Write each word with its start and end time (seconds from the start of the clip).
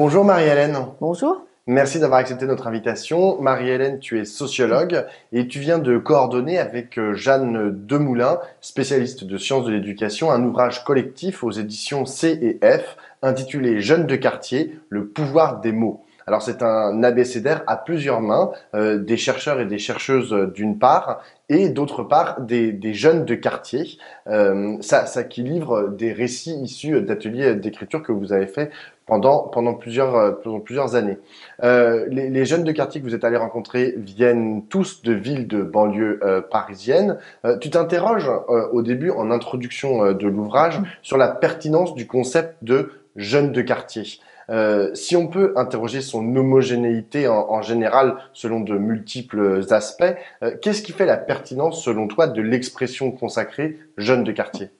Bonjour 0.00 0.24
Marie-Hélène. 0.24 0.78
Bonjour. 1.00 1.44
Merci 1.66 1.98
d'avoir 1.98 2.20
accepté 2.20 2.46
notre 2.46 2.68
invitation. 2.68 3.42
Marie-Hélène, 3.42 3.98
tu 3.98 4.20
es 4.20 4.24
sociologue 4.24 5.04
et 5.32 5.48
tu 5.48 5.58
viens 5.58 5.80
de 5.80 5.98
coordonner 5.98 6.56
avec 6.56 7.00
euh, 7.00 7.14
Jeanne 7.14 7.72
Demoulin, 7.72 8.38
spécialiste 8.60 9.24
de 9.24 9.36
sciences 9.36 9.64
de 9.64 9.72
l'éducation, 9.72 10.30
un 10.30 10.44
ouvrage 10.44 10.84
collectif 10.84 11.42
aux 11.42 11.50
éditions 11.50 12.06
C 12.06 12.38
et 12.40 12.64
F 12.64 12.96
intitulé 13.22 13.80
Jeunes 13.80 14.06
de 14.06 14.14
quartier, 14.14 14.78
le 14.88 15.08
pouvoir 15.08 15.60
des 15.60 15.72
mots. 15.72 16.04
Alors 16.28 16.42
c'est 16.42 16.62
un 16.62 17.02
abécédaire 17.04 17.62
à 17.66 17.78
plusieurs 17.78 18.20
mains, 18.20 18.50
euh, 18.74 18.98
des 18.98 19.16
chercheurs 19.16 19.60
et 19.60 19.64
des 19.64 19.78
chercheuses 19.78 20.34
euh, 20.34 20.46
d'une 20.46 20.78
part, 20.78 21.22
et 21.48 21.70
d'autre 21.70 22.02
part 22.02 22.42
des, 22.42 22.70
des, 22.70 22.92
jeunes 22.92 23.24
de 23.24 23.34
quartier. 23.34 23.96
Euh, 24.26 24.76
ça, 24.82 25.06
ça 25.06 25.24
qui 25.24 25.42
livre 25.42 25.88
des 25.88 26.12
récits 26.12 26.60
issus 26.60 27.00
d'ateliers 27.00 27.54
d'écriture 27.54 28.02
que 28.02 28.12
vous 28.12 28.34
avez 28.34 28.46
fait 28.46 28.70
pendant 29.06 29.48
pendant 29.48 29.72
plusieurs 29.72 30.38
pendant 30.42 30.60
plusieurs 30.60 30.96
années. 30.96 31.16
Euh, 31.64 32.04
les, 32.10 32.28
les, 32.28 32.44
jeunes 32.44 32.64
de 32.64 32.72
quartier 32.72 33.00
que 33.00 33.06
vous 33.06 33.14
êtes 33.14 33.24
allés 33.24 33.38
rencontrer 33.38 33.94
viennent 33.96 34.66
tous 34.68 35.00
de 35.00 35.14
villes 35.14 35.48
de 35.48 35.62
banlieue 35.62 36.20
euh, 36.22 36.42
parisienne. 36.42 37.16
tu 37.62 37.70
t'interroges 37.70 38.30
au 38.72 38.82
début 38.82 39.08
en 39.08 39.30
introduction 39.30 40.12
de 40.12 40.28
l'ouvrage 40.28 40.78
sur 41.00 41.16
la 41.16 41.28
pertinence 41.28 41.94
du 41.94 42.06
concept 42.06 42.56
de 42.60 42.90
jeunes 43.16 43.52
de 43.52 43.62
quartier. 43.62 44.20
Euh, 44.50 44.94
si 44.94 45.16
on 45.16 45.26
peut 45.26 45.52
interroger 45.56 46.00
son 46.00 46.20
homogénéité 46.34 47.28
en, 47.28 47.60
général 47.62 48.16
selon 48.32 48.60
de 48.60 48.78
multiples 48.78 49.62
aspects, 49.70 50.04
euh, 50.42 50.56
qu'est-ce 50.62 50.82
qui 50.82 50.92
fait 50.92 51.06
la 51.06 51.16
pertinence 51.16 51.82
selon 51.82 52.08
toi 52.08 52.26
de 52.26 52.40
l'expression 52.40 53.10
consacrée 53.10 53.78
jeune 53.98 54.24
de 54.24 54.32
quartier? 54.32 54.70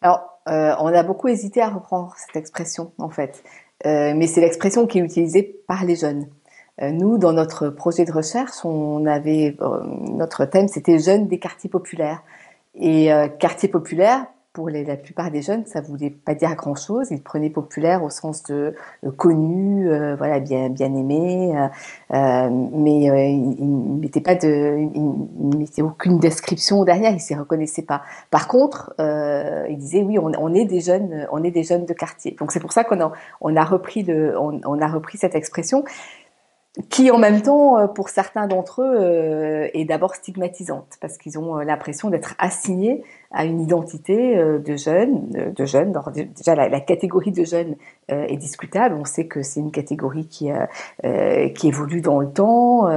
Alors, 0.00 0.40
euh, 0.48 0.74
on 0.78 0.86
a 0.86 1.02
beaucoup 1.02 1.28
hésité 1.28 1.60
à 1.60 1.68
reprendre 1.68 2.14
cette 2.16 2.36
expression 2.36 2.92
en 2.98 3.10
fait, 3.10 3.42
mais 3.84 4.26
c'est 4.26 4.40
l'expression 4.40 4.86
qui 4.86 4.98
est 4.98 5.02
utilisée 5.02 5.60
par 5.66 5.84
les 5.84 5.96
jeunes. 5.96 6.26
Nous, 6.80 7.18
dans 7.18 7.32
notre 7.32 7.70
projet 7.70 8.04
de 8.04 8.12
recherche, 8.12 8.64
on 8.64 9.04
avait 9.04 9.56
notre 9.60 10.44
thème, 10.44 10.68
c'était 10.68 10.98
jeunes 10.98 11.26
des 11.26 11.38
quartiers 11.38 11.68
populaires. 11.68 12.22
Et 12.76 13.10
quartier 13.40 13.68
populaire, 13.68 14.26
pour 14.52 14.70
la 14.70 14.96
plupart 14.96 15.30
des 15.30 15.42
jeunes, 15.42 15.66
ça 15.66 15.80
voulait 15.80 16.10
pas 16.10 16.34
dire 16.34 16.54
grand-chose. 16.56 17.08
Ils 17.10 17.22
prenaient 17.22 17.50
populaire 17.50 18.02
au 18.02 18.10
sens 18.10 18.42
de, 18.44 18.74
connu, 19.16 19.88
euh, 19.88 20.16
voilà, 20.16 20.40
bien 20.40 20.68
bien 20.68 20.94
aimé, 20.94 21.54
euh, 21.54 21.68
euh, 22.16 22.50
mais 22.72 23.02
ils 23.34 23.94
ne 23.94 24.00
mettaient 24.00 24.20
de, 24.20 25.56
mettaient 25.56 25.82
aucune 25.82 26.18
description 26.18 26.84
derrière. 26.84 27.12
Ils 27.12 27.20
s'y 27.20 27.34
reconnaissaient 27.34 27.82
pas. 27.82 28.02
Par 28.30 28.48
contre, 28.48 28.94
ils 28.98 29.78
disaient 29.78 30.02
oui, 30.02 30.18
on, 30.18 30.54
est 30.54 30.64
des 30.64 30.80
jeunes, 30.80 31.26
on 31.30 31.44
est 31.44 31.50
des 31.50 31.62
jeunes 31.62 31.84
de 31.84 31.92
quartier. 31.92 32.36
Donc 32.38 32.50
c'est 32.50 32.60
pour 32.60 32.72
ça 32.72 32.84
qu'on 32.84 33.00
a 33.00 33.12
on 33.40 33.54
a 33.54 33.64
repris 33.64 35.18
cette 35.18 35.34
expression 35.34 35.84
qui 36.90 37.10
en 37.10 37.18
même 37.18 37.42
temps, 37.42 37.78
euh, 37.78 37.86
pour 37.86 38.08
certains 38.08 38.46
d'entre 38.46 38.82
eux, 38.82 38.96
euh, 38.98 39.68
est 39.74 39.84
d'abord 39.84 40.14
stigmatisante, 40.14 40.96
parce 41.00 41.18
qu'ils 41.18 41.38
ont 41.38 41.58
euh, 41.58 41.64
l'impression 41.64 42.08
d'être 42.10 42.34
assignés 42.38 43.02
à 43.30 43.44
une 43.44 43.60
identité 43.60 44.36
de 44.36 44.76
jeunes, 44.76 45.52
de 45.54 45.64
jeunes. 45.64 45.92
déjà, 46.36 46.54
la, 46.54 46.80
catégorie 46.80 47.32
de 47.32 47.44
jeunes 47.44 47.76
est 48.08 48.36
discutable. 48.36 48.94
On 48.98 49.04
sait 49.04 49.26
que 49.26 49.42
c'est 49.42 49.60
une 49.60 49.70
catégorie 49.70 50.26
qui 50.26 50.50
qui 51.54 51.68
évolue 51.68 52.00
dans 52.00 52.20
le 52.20 52.30
temps, 52.30 52.88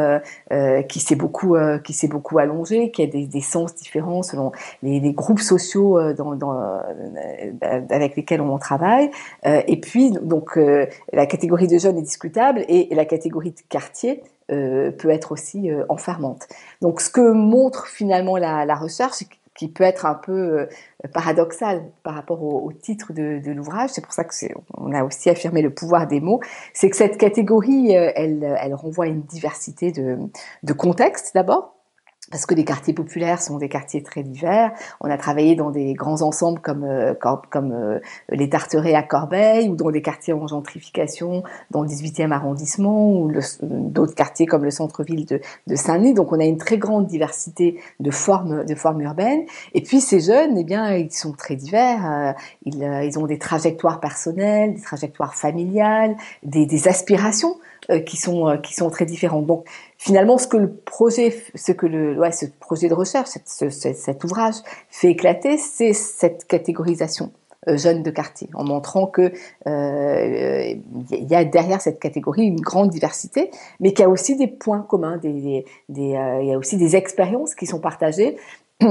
qui 0.87 0.99
s'est 0.99 1.15
beaucoup 1.15 1.57
qui 1.83 1.93
s'est 1.93 2.07
beaucoup 2.07 2.39
allongée, 2.39 2.91
qui 2.91 3.03
a 3.03 3.07
des, 3.07 3.27
des 3.27 3.41
sens 3.41 3.75
différents 3.75 4.23
selon 4.23 4.51
les, 4.83 4.99
les 4.99 5.13
groupes 5.13 5.41
sociaux 5.41 6.13
dans, 6.13 6.35
dans, 6.35 6.79
avec 7.89 8.15
lesquels 8.15 8.41
on 8.41 8.57
travaille. 8.57 9.11
et 9.43 9.79
puis, 9.81 10.11
donc, 10.11 10.57
la 11.11 11.25
catégorie 11.25 11.67
de 11.67 11.77
jeunes 11.77 11.97
est 11.97 12.03
discutable 12.03 12.63
et 12.67 12.87
la 12.95 13.05
catégorie 13.05 13.51
de 13.51 13.61
quartier 13.69 14.23
euh, 14.51 14.91
peut 14.91 15.09
être 15.09 15.31
aussi 15.31 15.69
euh, 15.69 15.85
enfermante. 15.87 16.47
Donc 16.81 16.99
ce 16.99 17.09
que 17.09 17.31
montre 17.31 17.87
finalement 17.87 18.35
la, 18.37 18.65
la 18.65 18.75
recherche, 18.75 19.23
qui 19.61 19.67
peut 19.67 19.83
être 19.83 20.07
un 20.07 20.15
peu 20.15 20.31
euh, 20.31 20.65
paradoxal 21.13 21.83
par 22.01 22.15
rapport 22.15 22.41
au, 22.41 22.71
titre 22.71 23.13
de, 23.13 23.51
l'ouvrage, 23.51 23.91
c'est 23.91 24.01
pour 24.01 24.11
ça 24.11 24.23
que 24.23 24.33
on 24.73 24.91
a 24.91 25.03
aussi 25.03 25.29
affirmé 25.29 25.61
le 25.61 25.71
pouvoir 25.71 26.07
des 26.07 26.19
mots, 26.19 26.39
c'est 26.73 26.89
que 26.89 26.95
cette 26.95 27.17
catégorie, 27.17 27.91
elle, 27.91 28.57
elle 28.59 28.73
renvoie 28.73 29.05
à 29.05 29.07
une 29.07 29.21
diversité 29.21 29.91
de 29.91 30.73
contextes 30.73 31.35
d'abord, 31.35 31.75
parce 32.31 32.45
que 32.45 32.55
les 32.55 32.65
quartiers 32.65 32.93
populaires 32.93 33.41
sont 33.41 33.57
des 33.57 33.69
quartiers 33.69 34.01
très 34.01 34.23
divers. 34.23 34.71
On 35.01 35.09
a 35.09 35.17
travaillé 35.17 35.55
dans 35.55 35.69
des 35.69 35.93
grands 35.93 36.21
ensembles 36.21 36.59
comme 36.61 36.83
euh, 36.83 37.13
comme, 37.49 37.71
euh, 37.73 37.99
les 38.29 38.49
Tarterets 38.49 38.95
à 38.95 39.03
Corbeil 39.03 39.69
ou 39.69 39.75
dans 39.75 39.91
des 39.91 40.01
quartiers 40.01 40.33
en 40.33 40.47
gentrification 40.47 41.43
dans 41.69 41.81
le 41.81 41.87
18e 41.87 42.31
arrondissement 42.31 43.13
ou 43.13 43.31
d'autres 43.61 44.15
quartiers 44.15 44.45
comme 44.45 44.63
le 44.63 44.71
centre-ville 44.71 45.25
de, 45.25 45.41
de 45.67 45.75
Saint-Denis. 45.75 46.13
Donc 46.13 46.31
on 46.31 46.39
a 46.39 46.45
une 46.45 46.57
très 46.57 46.77
grande 46.77 47.07
diversité 47.07 47.79
de 47.99 48.11
formes 48.11 48.65
de 48.65 48.75
formes 48.75 49.01
urbaines. 49.01 49.43
Et 49.73 49.81
puis 49.81 50.01
ces 50.01 50.21
jeunes, 50.21 50.57
eh 50.57 50.63
bien, 50.63 50.95
ils 50.95 51.11
sont 51.11 51.33
très 51.33 51.55
divers. 51.55 52.09
Euh, 52.09 52.31
ils, 52.65 52.81
ils 53.03 53.19
ont 53.19 53.27
des 53.27 53.37
trajectoires 53.37 53.99
personnelles, 53.99 54.73
des 54.73 54.81
trajectoires 54.81 55.35
familiales, 55.35 56.15
des, 56.43 56.65
des 56.65 56.87
aspirations 56.87 57.55
qui 58.05 58.17
sont 58.17 58.57
qui 58.61 58.73
sont 58.73 58.89
très 58.89 59.05
différentes. 59.05 59.45
Donc 59.45 59.65
finalement, 59.97 60.37
ce 60.37 60.47
que 60.47 60.57
le 60.57 60.71
projet, 60.71 61.35
ce 61.55 61.71
que 61.71 61.85
le, 61.85 62.19
ouais, 62.19 62.31
ce 62.31 62.45
projet 62.59 62.89
de 62.89 62.93
recherche, 62.93 63.29
cet 63.45 64.23
ouvrage 64.23 64.55
fait 64.89 65.09
éclater, 65.09 65.57
c'est 65.57 65.93
cette 65.93 66.45
catégorisation 66.45 67.31
euh, 67.67 67.77
jeune 67.77 68.01
de 68.01 68.09
quartier, 68.09 68.49
en 68.55 68.63
montrant 68.63 69.05
que 69.05 69.31
euh, 69.67 70.73
il 71.11 71.27
y 71.29 71.35
a 71.35 71.45
derrière 71.45 71.79
cette 71.79 71.99
catégorie 71.99 72.43
une 72.43 72.59
grande 72.59 72.89
diversité, 72.89 73.51
mais 73.79 73.93
qu'il 73.93 74.01
y 74.01 74.05
a 74.05 74.09
aussi 74.09 74.35
des 74.35 74.47
points 74.47 74.81
communs, 74.81 75.17
des, 75.17 75.63
des, 75.87 76.15
euh, 76.15 76.41
il 76.41 76.47
y 76.47 76.53
a 76.53 76.57
aussi 76.57 76.77
des 76.77 76.95
expériences 76.95 77.53
qui 77.53 77.67
sont 77.67 77.79
partagées, 77.79 78.35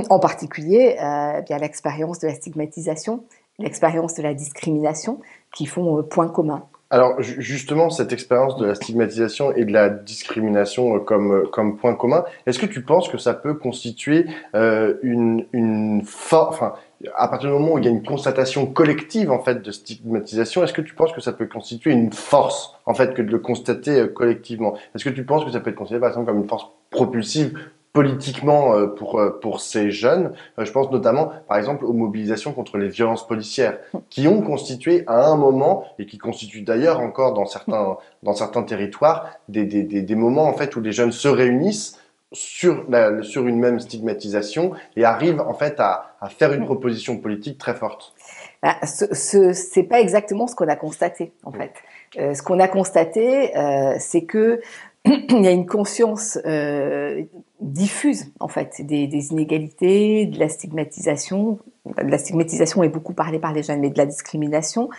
en 0.08 0.20
particulier 0.20 0.96
euh, 1.02 1.40
bien 1.40 1.58
l'expérience 1.58 2.20
de 2.20 2.28
la 2.28 2.34
stigmatisation, 2.34 3.24
l'expérience 3.58 4.14
de 4.14 4.22
la 4.22 4.34
discrimination, 4.34 5.18
qui 5.52 5.66
font 5.66 6.04
point 6.04 6.28
commun. 6.28 6.62
Alors 6.92 7.22
justement, 7.22 7.88
cette 7.88 8.12
expérience 8.12 8.56
de 8.56 8.66
la 8.66 8.74
stigmatisation 8.74 9.54
et 9.54 9.64
de 9.64 9.72
la 9.72 9.88
discrimination 9.88 10.96
euh, 10.96 10.98
comme, 10.98 11.32
euh, 11.32 11.46
comme 11.46 11.76
point 11.76 11.94
commun, 11.94 12.24
est-ce 12.46 12.58
que 12.58 12.66
tu 12.66 12.82
penses 12.82 13.08
que 13.08 13.16
ça 13.16 13.32
peut 13.32 13.54
constituer 13.54 14.26
euh, 14.56 14.94
une, 15.02 15.46
une 15.52 16.02
force, 16.04 16.56
enfin, 16.56 16.72
à 17.14 17.28
partir 17.28 17.48
du 17.48 17.54
moment 17.54 17.74
où 17.74 17.78
il 17.78 17.84
y 17.84 17.88
a 17.88 17.92
une 17.92 18.02
constatation 18.02 18.66
collective 18.66 19.30
en 19.30 19.38
fait 19.38 19.62
de 19.62 19.70
stigmatisation, 19.70 20.64
est-ce 20.64 20.72
que 20.72 20.82
tu 20.82 20.94
penses 20.94 21.12
que 21.12 21.20
ça 21.20 21.32
peut 21.32 21.46
constituer 21.46 21.92
une 21.92 22.12
force 22.12 22.74
en 22.86 22.94
fait 22.94 23.14
que 23.14 23.22
de 23.22 23.30
le 23.30 23.38
constater 23.38 24.08
collectivement? 24.12 24.74
Est-ce 24.96 25.04
que 25.04 25.10
tu 25.10 25.24
penses 25.24 25.44
que 25.44 25.52
ça 25.52 25.60
peut 25.60 25.70
être 25.70 25.76
considéré 25.76 26.00
par 26.00 26.08
exemple 26.08 26.26
comme 26.26 26.40
une 26.40 26.48
force 26.48 26.66
propulsive 26.90 27.56
politiquement 27.92 28.74
euh, 28.76 28.86
pour 28.86 29.18
euh, 29.18 29.38
pour 29.40 29.60
ces 29.60 29.90
jeunes. 29.90 30.32
Euh, 30.58 30.64
je 30.64 30.72
pense 30.72 30.90
notamment, 30.90 31.32
par 31.48 31.58
exemple, 31.58 31.84
aux 31.84 31.92
mobilisations 31.92 32.52
contre 32.52 32.78
les 32.78 32.88
violences 32.88 33.26
policières, 33.26 33.78
qui 34.08 34.28
ont 34.28 34.42
constitué 34.42 35.04
à 35.06 35.26
un 35.26 35.36
moment 35.36 35.84
et 35.98 36.06
qui 36.06 36.18
constituent 36.18 36.62
d'ailleurs 36.62 37.00
encore 37.00 37.34
dans 37.34 37.46
certains 37.46 37.96
dans 38.22 38.34
certains 38.34 38.62
territoires 38.62 39.30
des, 39.48 39.64
des, 39.64 39.82
des, 39.82 40.02
des 40.02 40.14
moments 40.14 40.44
en 40.44 40.52
fait 40.52 40.76
où 40.76 40.80
les 40.80 40.92
jeunes 40.92 41.12
se 41.12 41.28
réunissent 41.28 41.98
sur 42.32 42.84
la, 42.88 43.22
sur 43.22 43.48
une 43.48 43.58
même 43.58 43.80
stigmatisation 43.80 44.72
et 44.94 45.04
arrivent 45.04 45.40
en 45.40 45.54
fait 45.54 45.80
à, 45.80 46.14
à 46.20 46.28
faire 46.28 46.52
une 46.52 46.64
proposition 46.64 47.18
politique 47.18 47.58
très 47.58 47.74
forte. 47.74 48.14
Bah, 48.62 48.76
ce, 48.86 49.12
ce 49.14 49.52
c'est 49.52 49.82
pas 49.82 50.00
exactement 50.00 50.46
ce 50.46 50.54
qu'on 50.54 50.68
a 50.68 50.76
constaté 50.76 51.32
en 51.42 51.50
fait. 51.50 51.72
ce 52.14 52.40
qu'on 52.42 52.60
a 52.60 52.68
constaté, 52.68 53.56
euh, 53.56 53.94
c'est 53.98 54.22
que 54.22 54.60
il 55.04 55.42
y 55.42 55.46
a 55.46 55.50
une 55.50 55.66
conscience 55.66 56.38
euh, 56.44 57.22
diffuse 57.60 58.32
en 58.38 58.48
fait 58.48 58.82
des, 58.84 59.06
des, 59.06 59.30
inégalités, 59.32 60.26
de 60.26 60.38
la 60.38 60.48
stigmatisation. 60.48 61.58
De 61.84 62.10
la 62.10 62.18
stigmatisation 62.18 62.82
est 62.82 62.88
beaucoup 62.88 63.14
parlée 63.14 63.38
par 63.38 63.52
les 63.52 63.62
jeunes, 63.62 63.80
mais 63.80 63.90
de 63.90 63.98
la 63.98 64.06
discrimination, 64.06 64.90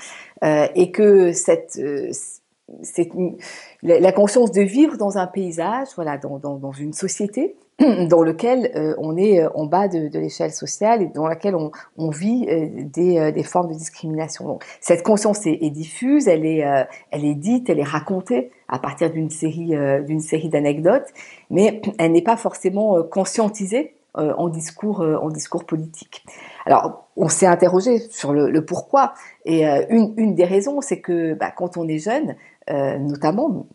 euh, 0.43 0.67
et 0.75 0.91
que 0.91 1.31
cette 1.33 1.77
euh, 1.79 2.09
c'est 2.83 3.09
la 3.83 4.11
conscience 4.13 4.51
de 4.51 4.61
vivre 4.61 4.97
dans 4.97 5.17
un 5.17 5.27
paysage, 5.27 5.89
voilà, 5.95 6.17
dans, 6.17 6.39
dans, 6.39 6.55
dans 6.55 6.71
une 6.71 6.93
société 6.93 7.55
dans 8.09 8.21
lequel 8.21 8.71
euh, 8.75 8.95
on 8.97 9.17
est 9.17 9.41
euh, 9.41 9.49
en 9.55 9.65
bas 9.65 9.87
de, 9.87 10.09
l'échelle 10.17 10.51
sociale 10.51 11.01
et 11.01 11.07
dans 11.07 11.27
laquelle 11.27 11.55
on, 11.55 12.09
vit 12.09 12.47
euh, 12.49 12.67
des, 12.83 13.43
formes 13.43 13.69
de 13.69 13.73
discrimination. 13.73 14.59
Cette 14.79 15.03
conscience 15.03 15.45
est, 15.45 15.69
diffuse, 15.69 16.27
elle 16.27 16.45
est, 16.45 16.63
elle 17.11 17.25
est 17.25 17.35
dite, 17.35 17.69
elle 17.69 17.79
est 17.79 17.83
racontée 17.83 18.51
à 18.67 18.79
partir 18.79 19.11
d'une 19.11 19.29
série, 19.29 19.73
d'une 20.05 20.19
série 20.19 20.49
d'anecdotes, 20.49 21.07
mais 21.49 21.81
elle 21.97 22.11
n'est 22.11 22.21
pas 22.21 22.37
forcément 22.37 23.01
conscientisée 23.03 23.95
en 24.13 24.49
discours, 24.49 24.99
en 24.99 25.29
discours 25.29 25.63
politique. 25.63 26.25
Alors, 26.65 27.07
on 27.15 27.29
s'est 27.29 27.45
interrogé 27.45 27.99
sur 28.09 28.33
le, 28.33 28.65
pourquoi, 28.65 29.13
et 29.45 29.65
une, 29.89 30.35
des 30.35 30.43
raisons, 30.43 30.81
c'est 30.81 30.99
que 30.99 31.33
bah, 31.33 31.51
quand 31.55 31.77
on 31.77 31.87
est 31.87 31.97
jeune, 31.97 32.35
notamment, 32.69 33.67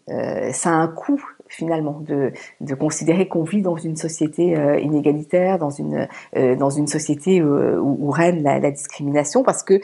ça 0.53 0.71
a 0.71 0.75
un 0.75 0.89
coût 0.89 1.23
finalement 1.49 2.01
de, 2.01 2.33
de 2.61 2.75
considérer 2.75 3.29
qu'on 3.29 3.45
vit 3.45 3.63
dans 3.63 3.77
une 3.77 3.97
société 3.97 4.57
euh, 4.57 4.79
inégalitaire, 4.79 5.59
dans 5.59 5.71
une 5.71 6.09
euh, 6.37 6.57
dans 6.57 6.71
une 6.71 6.87
société 6.87 7.43
où, 7.43 8.07
où 8.07 8.11
règne 8.11 8.43
la, 8.43 8.71
discrimination, 8.71 9.43
parce 9.43 9.63
que 9.63 9.81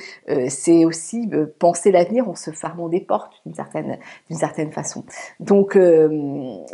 c'est 0.49 0.85
aussi 0.85 1.31
penser 1.59 1.93
l'avenir 1.93 2.29
en 2.29 2.35
se 2.35 2.51
fermant 2.51 2.89
des 2.89 3.01
portes 3.01 3.41
d'une 3.45 3.55
certaine 3.55 3.99
certaine 4.31 4.73
façon. 4.73 5.05
Donc 5.41 5.79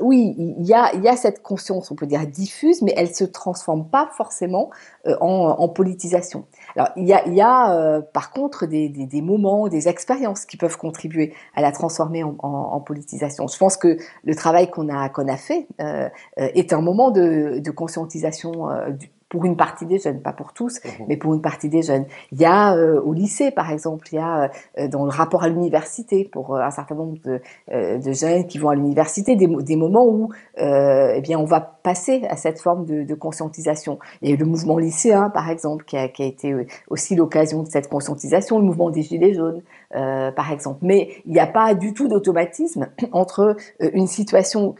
oui, 0.00 0.34
il 0.38 0.66
y 0.66 0.74
a 0.74 0.94
y 0.96 1.08
a 1.08 1.16
cette 1.16 1.42
conscience, 1.42 1.90
on 1.90 1.94
peut 1.94 2.06
dire 2.06 2.26
diffuse, 2.26 2.82
mais 2.82 2.94
elle 2.96 3.14
se 3.14 3.24
transforme 3.24 3.88
pas 3.88 4.08
forcément 4.16 4.70
en, 5.20 5.68
politisation. 5.68 6.44
Alors 6.76 6.88
il 6.96 7.06
y 7.06 7.12
a 7.12 7.28
y 7.28 7.40
a 7.40 8.00
par 8.12 8.30
contre 8.30 8.66
des, 8.66 8.88
des, 8.88 9.22
moments, 9.22 9.68
des 9.68 9.88
expériences 9.88 10.46
qui 10.46 10.56
peuvent 10.56 10.78
contribuer 10.78 11.34
à 11.54 11.62
la 11.62 11.72
transformer 11.72 12.24
en, 12.24 12.36
en, 12.38 12.48
en 12.48 12.80
politisation. 12.80 13.46
Je 13.46 13.58
pense 13.58 13.76
que 13.76 13.98
le 14.24 14.34
travail 14.34 14.70
qu'on 14.78 14.88
a 14.88 15.08
qu'on 15.08 15.28
a 15.28 15.36
fait 15.36 15.66
euh, 15.80 16.08
euh, 16.38 16.48
est 16.54 16.72
un 16.72 16.80
moment 16.80 17.10
de, 17.10 17.58
de 17.58 17.70
conscientisation 17.70 18.70
euh, 18.70 18.90
du, 18.90 19.10
pour 19.28 19.44
une 19.44 19.56
partie 19.56 19.84
des 19.84 19.98
jeunes, 19.98 20.22
pas 20.22 20.32
pour 20.32 20.52
tous, 20.52 20.80
mmh. 20.82 20.88
mais 21.06 21.16
pour 21.16 21.34
une 21.34 21.42
partie 21.42 21.68
des 21.68 21.82
jeunes. 21.82 22.06
Il 22.32 22.40
y 22.40 22.46
a 22.46 22.74
euh, 22.74 23.00
au 23.00 23.12
lycée, 23.12 23.50
par 23.50 23.70
exemple, 23.70 24.08
il 24.12 24.16
y 24.16 24.18
a 24.18 24.50
euh, 24.78 24.88
dans 24.88 25.04
le 25.04 25.10
rapport 25.10 25.42
à 25.42 25.48
l'université, 25.48 26.24
pour 26.24 26.56
euh, 26.56 26.60
un 26.60 26.70
certain 26.70 26.94
nombre 26.94 27.18
de, 27.24 27.40
de, 27.70 28.12
jeunes 28.12 28.46
qui 28.46 28.58
vont 28.58 28.70
à 28.70 28.74
l'université, 28.74 29.36
des, 29.36 29.46
des, 29.46 29.76
moments 29.76 30.06
où 30.06 30.30
eh 30.56 31.20
bien 31.22 31.38
on 31.38 31.44
va 31.44 31.60
passer 31.60 32.22
à 32.28 32.36
cette 32.36 32.60
forme 32.60 32.86
de, 32.86 33.02
de, 33.02 33.14
conscientisation. 33.14 33.98
Il 34.22 34.28
y 34.28 34.32
a 34.32 34.34
eu 34.34 34.38
le 34.38 34.46
mouvement 34.46 34.78
lycéen, 34.78 35.30
par 35.30 35.50
exemple, 35.50 35.84
qui 35.84 35.96
a, 35.96 36.08
qui 36.08 36.22
a 36.22 36.26
été 36.26 36.54
aussi 36.88 37.14
l'occasion 37.14 37.62
de 37.62 37.68
cette 37.68 37.88
conscientisation, 37.88 38.58
le 38.58 38.64
mouvement 38.64 38.90
des 38.90 39.02
Gilets 39.02 39.34
jaunes, 39.34 39.62
par 39.90 40.52
exemple. 40.52 40.80
Mais 40.82 41.10
il 41.26 41.32
n'y 41.32 41.40
a 41.40 41.46
pas 41.46 41.74
du 41.74 41.94
tout 41.94 42.08
d'automatisme 42.08 42.88
entre 43.12 43.56
une 43.80 44.06
situation 44.06 44.74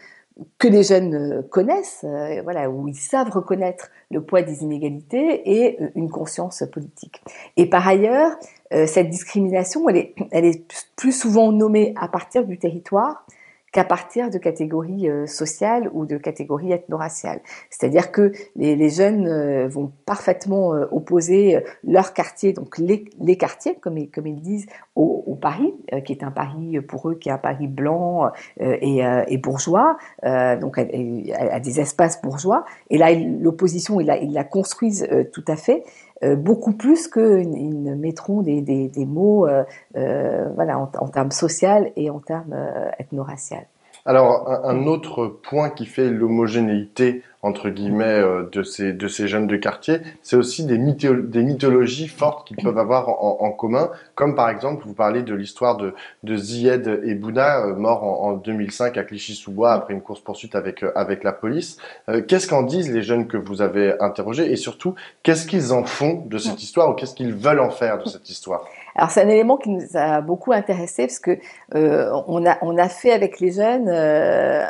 que 0.58 0.68
les 0.68 0.84
jeunes 0.84 1.42
connaissent, 1.50 2.04
voilà, 2.44 2.70
où 2.70 2.86
ils 2.86 2.94
savent 2.94 3.30
reconnaître 3.30 3.90
le 4.10 4.22
poids 4.22 4.42
des 4.42 4.62
inégalités 4.62 5.42
et 5.44 5.82
euh, 5.82 5.88
une 5.94 6.10
conscience 6.10 6.62
politique. 6.72 7.22
Et 7.56 7.68
par 7.68 7.86
ailleurs, 7.86 8.32
euh, 8.72 8.86
cette 8.86 9.10
discrimination, 9.10 9.88
elle 9.88 10.44
est 10.44 10.74
plus 10.96 11.12
souvent 11.12 11.52
nommée 11.52 11.94
à 11.96 12.08
partir 12.08 12.44
du 12.44 12.58
territoire 12.58 13.24
qu'à 13.72 13.84
partir 13.84 14.30
de 14.30 14.38
catégories 14.38 15.08
euh, 15.08 15.26
sociales 15.26 15.90
ou 15.92 16.06
de 16.06 16.16
catégories 16.16 16.72
ethno-raciales. 16.72 17.40
C'est-à-dire 17.70 18.12
que 18.12 18.32
les, 18.56 18.88
jeunes 18.88 19.28
euh, 19.28 19.68
vont 19.68 19.92
parfaitement 20.06 20.74
euh, 20.74 20.86
opposer 20.90 21.62
leur 21.84 22.14
quartier, 22.14 22.52
donc 22.52 22.78
les, 22.78 23.36
quartiers, 23.36 23.76
comme 23.76 23.98
ils, 23.98 24.40
disent, 24.40 24.66
au, 24.94 25.36
Paris, 25.40 25.74
qui 26.04 26.12
est 26.12 26.24
un 26.24 26.30
Paris 26.30 26.80
pour 26.80 27.10
eux, 27.10 27.14
qui 27.14 27.28
est 27.28 27.32
un 27.32 27.38
Paris 27.38 27.68
blanc 27.68 28.30
et, 28.58 29.38
bourgeois, 29.38 29.96
donc 30.22 30.78
à, 30.78 31.60
des 31.60 31.80
espaces 31.80 32.20
bourgeois. 32.20 32.64
Et 32.90 32.98
là, 32.98 33.12
l'opposition, 33.12 34.00
ils 34.00 34.08
ils 34.22 34.32
la 34.32 34.44
construisent 34.44 35.08
tout 35.32 35.44
à 35.46 35.56
fait. 35.56 35.84
Euh, 36.24 36.34
beaucoup 36.34 36.72
plus 36.72 37.06
qu'ils 37.06 37.82
ne 37.82 37.94
mettront 37.94 38.42
des, 38.42 38.60
des, 38.60 38.88
des 38.88 39.06
mots 39.06 39.46
euh, 39.46 39.62
euh, 39.96 40.48
voilà, 40.56 40.78
en, 40.78 41.08
termes 41.08 41.30
social 41.30 41.92
et 41.94 42.10
en 42.10 42.18
termes 42.18 42.56
ethno-racial. 42.98 43.66
Alors, 44.04 44.48
un, 44.64 44.86
autre 44.86 45.26
point 45.26 45.70
qui 45.70 45.86
fait 45.86 46.10
l'homogénéité 46.10 47.22
entre 47.42 47.68
guillemets 47.70 48.04
euh, 48.04 48.48
de 48.50 48.62
ces 48.62 48.92
de 48.92 49.08
ces 49.08 49.28
jeunes 49.28 49.46
de 49.46 49.56
quartier, 49.56 49.98
c'est 50.22 50.36
aussi 50.36 50.64
des, 50.64 50.78
des 50.78 51.42
mythologies 51.42 52.08
fortes 52.08 52.46
qu'ils 52.46 52.56
peuvent 52.56 52.78
avoir 52.78 53.08
en, 53.08 53.38
en, 53.40 53.50
commun, 53.52 53.90
comme 54.14 54.34
par 54.34 54.50
exemple 54.50 54.84
vous 54.86 54.94
parlez 54.94 55.22
de 55.22 55.34
l'histoire 55.34 55.76
de 55.76 55.94
de 56.22 56.36
Zied 56.36 57.00
et 57.04 57.14
Bouna 57.14 57.66
euh, 57.66 57.74
mort 57.74 58.04
en, 58.04 58.30
en, 58.30 58.32
2005 58.32 58.96
à 58.96 59.04
Clichy-sous-Bois 59.04 59.72
après 59.72 59.94
une 59.94 60.02
course 60.02 60.20
poursuite 60.20 60.54
avec 60.54 60.82
euh, 60.82 60.92
avec 60.94 61.24
la 61.24 61.32
police. 61.32 61.78
qu'est-ce 62.26 62.48
qu'en 62.48 62.62
disent 62.62 62.92
les 62.92 63.02
jeunes 63.02 63.26
que 63.26 63.36
vous 63.36 63.62
avez 63.62 63.94
interrogés 64.00 64.50
et 64.50 64.56
surtout 64.56 64.94
qu'est-ce 65.22 65.46
qu'ils 65.46 65.72
en 65.72 65.84
font 65.84 66.24
de 66.26 66.38
cette 66.38 66.62
histoire 66.62 66.90
ou 66.90 66.94
qu'est-ce 66.94 67.14
qu'ils 67.14 67.34
veulent 67.34 67.60
en 67.60 67.70
faire 67.70 67.98
de 67.98 68.08
cette 68.08 68.28
histoire? 68.30 68.64
Alors 68.98 69.12
c'est 69.12 69.22
un 69.22 69.28
élément 69.28 69.56
qui 69.56 69.70
nous 69.70 69.86
a 69.94 70.20
beaucoup 70.20 70.52
intéressé 70.52 71.06
parce 71.06 71.20
que 71.20 71.38
euh, 71.74 72.10
on 72.26 72.44
a 72.44 72.58
on 72.62 72.76
a 72.76 72.88
fait 72.88 73.12
avec 73.12 73.38
les 73.38 73.52
jeunes 73.52 73.88
euh, 73.88 74.64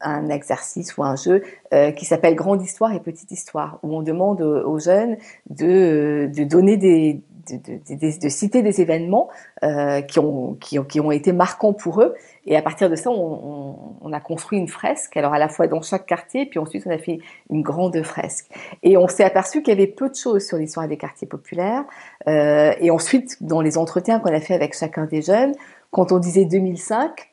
un 0.00 0.28
exercice 0.28 0.96
ou 0.96 1.04
un 1.04 1.16
jeu 1.16 1.42
euh, 1.72 1.90
qui 1.90 2.04
s'appelle 2.04 2.34
Grande 2.34 2.62
Histoire 2.62 2.92
et 2.92 3.00
Petite 3.00 3.30
Histoire 3.30 3.78
où 3.82 3.96
on 3.96 4.02
demande 4.02 4.40
aux 4.40 4.78
jeunes 4.78 5.16
de 5.50 6.30
de 6.32 6.44
donner 6.44 6.76
des 6.76 7.22
de, 7.54 8.28
citer 8.28 8.62
des 8.62 8.80
événements 8.80 9.28
euh, 9.62 10.00
qui, 10.02 10.18
ont, 10.18 10.54
qui, 10.54 10.78
ont, 10.78 10.84
qui 10.84 11.00
ont 11.00 11.10
été 11.10 11.32
marquants 11.32 11.72
pour 11.72 12.02
eux. 12.02 12.14
Et 12.46 12.56
à 12.56 12.62
partir 12.62 12.90
de 12.90 12.96
ça, 12.96 13.10
on, 13.10 14.12
a 14.12 14.20
construit 14.20 14.58
une 14.58 14.68
fresque, 14.68 15.16
alors 15.16 15.34
à 15.34 15.38
la 15.38 15.48
fois 15.48 15.66
dans 15.66 15.82
chaque 15.82 16.06
quartier, 16.06 16.46
puis 16.46 16.58
ensuite 16.58 16.84
on 16.86 16.90
a 16.90 16.98
fait 16.98 17.18
une 17.50 17.62
grande 17.62 18.00
fresque. 18.02 18.46
Et 18.82 18.96
on 18.96 19.08
s'est 19.08 19.24
aperçu 19.24 19.62
qu'il 19.62 19.74
y 19.74 19.76
avait 19.76 19.86
peu 19.86 20.08
de 20.08 20.14
choses 20.14 20.46
sur 20.46 20.56
l'histoire 20.56 20.86
des 20.86 20.96
quartiers 20.96 21.26
populaires. 21.26 21.84
Euh, 22.28 22.72
et 22.80 22.90
ensuite, 22.90 23.42
dans 23.42 23.60
les 23.60 23.78
entretiens 23.78 24.20
qu'on 24.20 24.32
a 24.32 24.40
fait 24.40 24.54
avec 24.54 24.76
chacun 24.76 25.06
des 25.06 25.22
jeunes, 25.22 25.52
quand 25.90 26.12
on 26.12 26.18
disait 26.18 26.44
2005, 26.44 27.32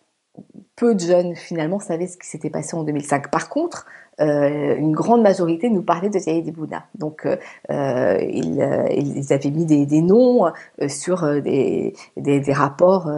peu 0.76 0.96
de 0.96 1.00
jeunes 1.00 1.36
finalement 1.36 1.80
savaient 1.80 2.08
ce 2.08 2.18
qui 2.18 2.28
s'était 2.28 2.50
passé 2.50 2.76
en 2.76 2.84
2005. 2.84 3.30
Par 3.30 3.50
contre, 3.50 3.86
euh, 4.22 4.76
une 4.76 4.92
grande 4.92 5.24
majorité 5.24 5.70
nous 5.70 5.82
parlait 5.82 6.10
de 6.10 6.20
Zaïd 6.20 6.54
Bouna. 6.54 6.86
Donc, 6.96 7.26
euh, 7.26 7.36
euh 7.72 8.18
ils, 8.22 8.62
euh, 8.62 8.86
ils, 8.92 9.34
avaient 9.34 9.50
mis 9.50 9.66
des, 9.66 9.86
des 9.86 10.02
noms 10.02 10.52
sur 10.88 11.42
des, 11.42 11.94
des, 12.18 12.40
des 12.40 12.54
rapports 12.54 13.10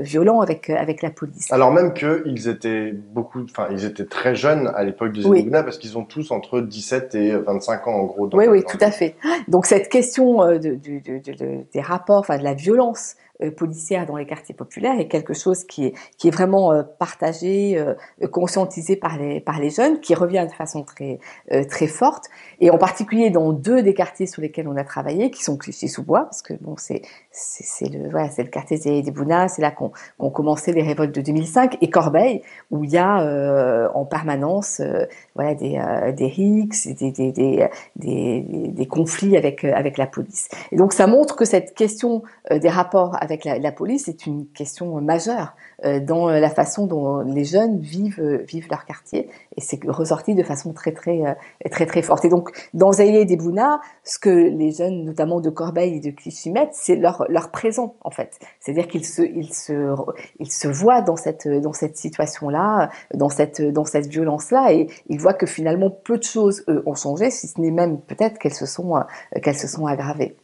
violents 0.00 0.40
avec 0.40 0.70
avec 0.70 1.02
la 1.02 1.10
police. 1.10 1.52
Alors 1.52 1.72
même 1.72 1.94
qu'ils 1.94 2.48
étaient 2.48 2.92
beaucoup, 2.92 3.42
enfin, 3.42 3.68
ils 3.72 3.84
étaient 3.84 4.06
très 4.06 4.34
jeunes 4.34 4.70
à 4.74 4.84
l'époque 4.84 5.12
de 5.12 5.22
Zaïd 5.22 5.32
oui. 5.32 5.42
Bouna 5.42 5.62
parce 5.62 5.78
qu'ils 5.78 5.98
ont 5.98 6.04
tous 6.04 6.30
entre 6.30 6.60
17 6.60 7.14
et 7.14 7.36
25 7.36 7.88
ans 7.88 7.94
en 7.94 8.04
gros. 8.04 8.28
oui, 8.34 8.46
oui, 8.48 8.62
tout 8.68 8.78
à 8.80 8.90
fait. 8.90 9.16
Donc 9.48 9.66
cette 9.66 9.88
question 9.88 10.46
de, 10.46 10.58
de, 10.58 11.32
de, 11.32 11.64
des 11.72 11.80
rapports, 11.80 12.20
enfin 12.20 12.38
de 12.38 12.44
la 12.44 12.54
violence 12.54 13.16
policière 13.56 14.06
dans 14.06 14.16
les 14.16 14.26
quartiers 14.26 14.54
populaires 14.54 14.98
est 14.98 15.08
quelque 15.08 15.34
chose 15.34 15.64
qui 15.64 15.86
est, 15.86 15.94
qui 16.16 16.28
est 16.28 16.30
vraiment 16.30 16.72
euh, 16.72 16.82
partagé, 16.82 17.78
euh, 17.78 17.94
conscientisé 18.28 18.96
par 18.96 19.18
les, 19.18 19.40
par 19.40 19.60
les 19.60 19.70
jeunes, 19.70 20.00
qui 20.00 20.14
revient 20.14 20.46
de 20.48 20.54
façon 20.54 20.82
très, 20.82 21.18
très 21.68 21.86
forte, 21.86 22.24
et 22.60 22.70
en 22.70 22.78
particulier 22.78 23.30
dans 23.30 23.52
deux 23.52 23.82
des 23.82 23.94
quartiers 23.94 24.26
sur 24.26 24.42
lesquels 24.42 24.68
on 24.68 24.76
a 24.76 24.84
travaillé, 24.84 25.30
qui 25.30 25.42
sont 25.42 25.56
Clichy-sous-Bois, 25.56 26.24
parce 26.24 26.42
que 26.42 26.54
bon, 26.54 26.74
c'est 26.76 27.02
c'est 27.36 27.88
le 27.88 28.08
voilà, 28.08 28.30
le 28.38 28.44
quartier 28.44 29.02
des, 29.02 29.10
Bounas, 29.10 29.48
c'est 29.48 29.62
là 29.62 29.70
qu'on 29.70 29.92
qu'on 30.18 30.30
commençait 30.30 30.72
les 30.72 30.82
révoltes 30.82 31.14
de 31.14 31.20
2005, 31.20 31.76
et 31.80 31.90
Corbeil, 31.90 32.42
où 32.70 32.84
il 32.84 32.90
y 32.90 32.96
a 32.96 33.20
euh, 33.20 33.88
en 33.94 34.06
permanence 34.06 34.80
euh, 34.80 35.04
voilà 35.34 35.54
des 35.54 35.76
euh, 35.76 36.12
des 36.12 36.28
rixes, 36.28 36.86
des 36.86 37.12
des, 37.12 37.32
des 37.32 37.68
des, 37.96 38.86
conflits 38.86 39.36
avec 39.36 39.64
avec 39.64 39.98
la 39.98 40.06
police. 40.06 40.48
Et 40.72 40.76
donc 40.76 40.92
ça 40.92 41.06
montre 41.06 41.36
que 41.36 41.44
cette 41.44 41.74
question 41.74 42.22
des 42.50 42.68
rapports 42.68 43.16
avec 43.20 43.44
la, 43.44 43.72
police 43.72 44.08
est 44.08 44.26
une 44.26 44.46
question 44.46 45.00
majeure 45.00 45.54
euh, 45.75 45.75
dans 46.00 46.28
la 46.28 46.50
façon 46.50 46.86
dont 46.86 47.20
les 47.20 47.44
jeunes 47.44 47.78
vivent 47.78 48.20
euh, 48.20 48.38
vivent 48.46 48.68
leur 48.70 48.84
quartier 48.84 49.28
et 49.56 49.60
c'est 49.60 49.78
ressorti 49.88 50.34
de 50.34 50.42
façon 50.42 50.72
très 50.72 50.92
très 50.92 51.26
euh, 51.26 51.34
très 51.70 51.86
très 51.86 52.02
forte. 52.02 52.24
Et 52.24 52.28
donc 52.28 52.50
dans 52.74 52.92
Zaïe 52.92 53.16
et 53.16 53.36
Bouna, 53.36 53.80
ce 54.04 54.18
que 54.18 54.30
les 54.30 54.72
jeunes 54.72 55.04
notamment 55.04 55.40
de 55.40 55.50
Corbeil 55.50 55.96
et 55.96 56.00
de 56.00 56.10
Clichy 56.10 56.50
mettent, 56.50 56.74
c'est 56.74 56.96
leur 56.96 57.24
leur 57.28 57.50
présent 57.50 57.94
en 58.02 58.10
fait. 58.10 58.38
C'est-à-dire 58.60 58.88
qu'ils 58.88 59.04
se 59.04 59.22
ils 59.22 59.52
se 59.52 59.94
ils 60.38 60.52
se 60.52 60.68
voient 60.68 61.02
dans 61.02 61.16
cette 61.16 61.48
dans 61.48 61.72
cette 61.72 61.96
situation 61.96 62.48
là, 62.48 62.90
dans 63.14 63.28
cette 63.28 63.62
dans 63.62 63.84
cette 63.84 64.06
violence 64.06 64.50
là 64.50 64.72
et 64.72 64.88
ils 65.08 65.20
voient 65.20 65.34
que 65.34 65.46
finalement 65.46 65.90
peu 65.90 66.18
de 66.18 66.24
choses 66.24 66.64
ont 66.86 66.94
changé, 66.94 67.30
si 67.30 67.46
ce 67.48 67.60
n'est 67.60 67.70
même 67.70 68.00
peut-être 68.00 68.38
qu'elles 68.38 68.54
se 68.54 68.66
sont 68.66 68.94
qu'elles 69.42 69.58
se 69.58 69.68
sont 69.68 69.86
aggravées. 69.86 70.36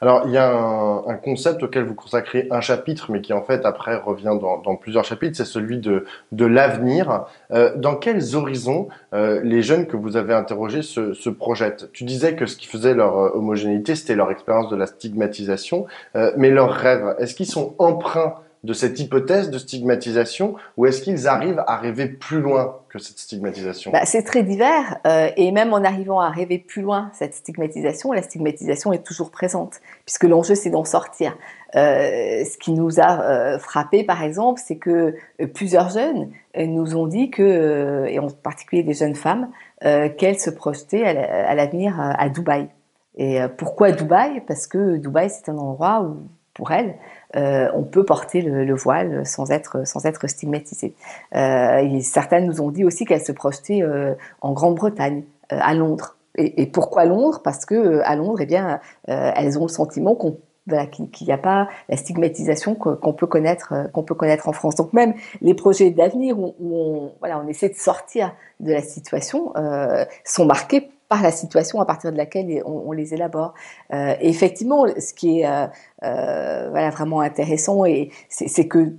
Alors, 0.00 0.22
il 0.26 0.32
y 0.32 0.36
a 0.36 0.50
un, 0.50 1.06
un, 1.08 1.16
concept 1.16 1.62
auquel 1.62 1.84
vous 1.84 1.94
consacrez 1.94 2.46
un 2.50 2.60
chapitre, 2.60 3.10
mais 3.10 3.20
qui 3.20 3.32
en 3.32 3.42
fait 3.42 3.64
après 3.64 3.96
revient 3.96 4.36
dans, 4.40 4.58
dans 4.58 4.76
plusieurs 4.76 5.04
chapitres, 5.04 5.36
c'est 5.36 5.44
celui 5.44 5.78
de, 5.78 6.04
de 6.32 6.44
l'avenir. 6.44 7.24
Euh, 7.52 7.72
dans 7.76 7.96
quels 7.96 8.36
horizons 8.36 8.88
euh, 9.14 9.40
les 9.42 9.62
jeunes 9.62 9.86
que 9.86 9.96
vous 9.96 10.16
avez 10.16 10.34
interrogés 10.34 10.82
se, 10.82 11.12
se, 11.14 11.30
projettent? 11.30 11.90
Tu 11.92 12.04
disais 12.04 12.36
que 12.36 12.46
ce 12.46 12.56
qui 12.56 12.66
faisait 12.66 12.94
leur 12.94 13.18
euh, 13.18 13.30
homogénéité, 13.34 13.94
c'était 13.94 14.14
leur 14.14 14.30
expérience 14.30 14.68
de 14.68 14.76
la 14.76 14.86
stigmatisation, 14.86 15.86
euh, 16.16 16.32
mais 16.36 16.50
leurs 16.50 16.72
rêves, 16.72 17.14
est-ce 17.18 17.34
qu'ils 17.34 17.46
sont 17.46 17.74
emprunts 17.78 18.34
de 18.64 18.72
cette 18.72 18.98
hypothèse 18.98 19.50
de 19.50 19.58
stigmatisation 19.58 20.56
ou 20.76 20.86
est-ce 20.86 21.02
qu'ils 21.02 21.28
arrivent 21.28 21.62
à 21.66 21.76
rêver 21.76 22.08
plus 22.08 22.40
loin 22.40 22.78
que 22.88 22.98
cette 22.98 23.18
stigmatisation? 23.18 23.92
Bah, 23.92 24.04
C'est 24.04 24.22
très 24.22 24.42
divers 24.42 24.98
euh, 25.06 25.28
et 25.36 25.52
même 25.52 25.72
en 25.72 25.84
arrivant 25.84 26.18
à 26.18 26.30
rêver 26.30 26.58
plus 26.58 26.82
loin 26.82 27.10
cette 27.12 27.34
stigmatisation, 27.34 28.10
la 28.12 28.22
stigmatisation 28.22 28.92
est 28.92 29.04
toujours 29.04 29.30
présente 29.30 29.80
puisque 30.06 30.24
l'enjeu 30.24 30.54
c'est 30.54 30.70
d'en 30.70 30.84
sortir. 30.84 31.36
Euh, 31.76 32.44
ce 32.44 32.56
qui 32.56 32.72
nous 32.72 33.00
a 33.00 33.20
euh, 33.20 33.58
frappé 33.58 34.04
par 34.04 34.22
exemple, 34.22 34.60
c'est 34.64 34.76
que 34.76 35.14
euh, 35.40 35.46
plusieurs 35.52 35.90
jeunes 35.90 36.30
nous 36.56 36.96
ont 36.96 37.06
dit 37.06 37.30
que, 37.30 38.06
et 38.08 38.20
en 38.20 38.28
particulier 38.30 38.84
des 38.84 38.94
jeunes 38.94 39.16
femmes, 39.16 39.50
qu'elles 39.80 40.38
se 40.38 40.50
projetaient 40.50 41.04
à 41.04 41.54
l'avenir 41.56 41.96
à 41.98 42.28
Dubaï. 42.28 42.68
Et 43.16 43.40
pourquoi 43.58 43.90
Dubaï? 43.90 44.40
Parce 44.46 44.68
que 44.68 44.96
Dubaï 44.96 45.28
c'est 45.30 45.50
un 45.50 45.58
endroit 45.58 46.02
où 46.02 46.28
pour 46.54 46.70
elles, 46.70 46.94
on 47.34 47.82
peut 47.82 48.04
porter 48.04 48.40
le, 48.40 48.74
voile 48.74 49.26
sans 49.26 49.50
être 49.50 49.86
sans 49.86 50.06
être 50.06 50.28
stigmatisé. 50.28 50.94
et 51.34 52.00
certaines 52.02 52.46
nous 52.46 52.60
ont 52.60 52.70
dit 52.70 52.84
aussi 52.84 53.04
qu'elles 53.04 53.24
se 53.24 53.32
projetaient 53.32 53.82
en 54.40 54.52
Grande-Bretagne, 54.52 55.24
à 55.50 55.74
Londres. 55.74 56.16
Et, 56.36 56.66
pourquoi 56.66 57.04
Londres? 57.04 57.40
Parce 57.42 57.66
que 57.66 58.00
à 58.04 58.16
Londres, 58.16 58.40
eh 58.40 58.46
bien, 58.46 58.80
elles 59.06 59.58
ont 59.58 59.62
le 59.62 59.68
sentiment 59.68 60.14
qu'il 60.66 61.26
n'y 61.26 61.32
a 61.32 61.38
pas 61.38 61.68
la 61.88 61.96
stigmatisation 61.96 62.74
qu'on 62.74 63.12
peut 63.12 63.26
connaître 63.26 63.72
euh, 63.72 63.88
qu'on 63.88 64.02
peut 64.02 64.14
connaître 64.14 64.48
en 64.48 64.52
France. 64.52 64.76
Donc 64.76 64.92
même 64.92 65.14
les 65.40 65.54
projets 65.54 65.90
d'avenir 65.90 66.38
où, 66.38 66.54
on 66.60 67.12
voilà 67.20 67.38
on 67.38 67.48
essaie 67.48 67.68
de 67.68 67.74
sortir 67.74 68.34
de 68.60 68.72
la 68.72 68.82
situation 68.82 69.52
euh, 69.56 70.04
sont 70.24 70.46
marqués 70.46 70.90
par 71.08 71.22
la 71.22 71.30
situation 71.30 71.80
à 71.80 71.86
partir 71.86 72.12
de 72.12 72.16
laquelle 72.16 72.62
on, 72.64 72.92
les 72.92 73.14
élabore. 73.14 73.54
Euh, 73.92 74.14
et 74.20 74.28
effectivement, 74.28 74.86
ce 74.98 75.12
qui 75.14 75.40
est 75.40 75.46
euh, 75.46 75.66
euh 76.02 76.90
vraiment 76.90 77.20
intéressant 77.20 77.84
c'est 78.28 78.68
que 78.68 78.92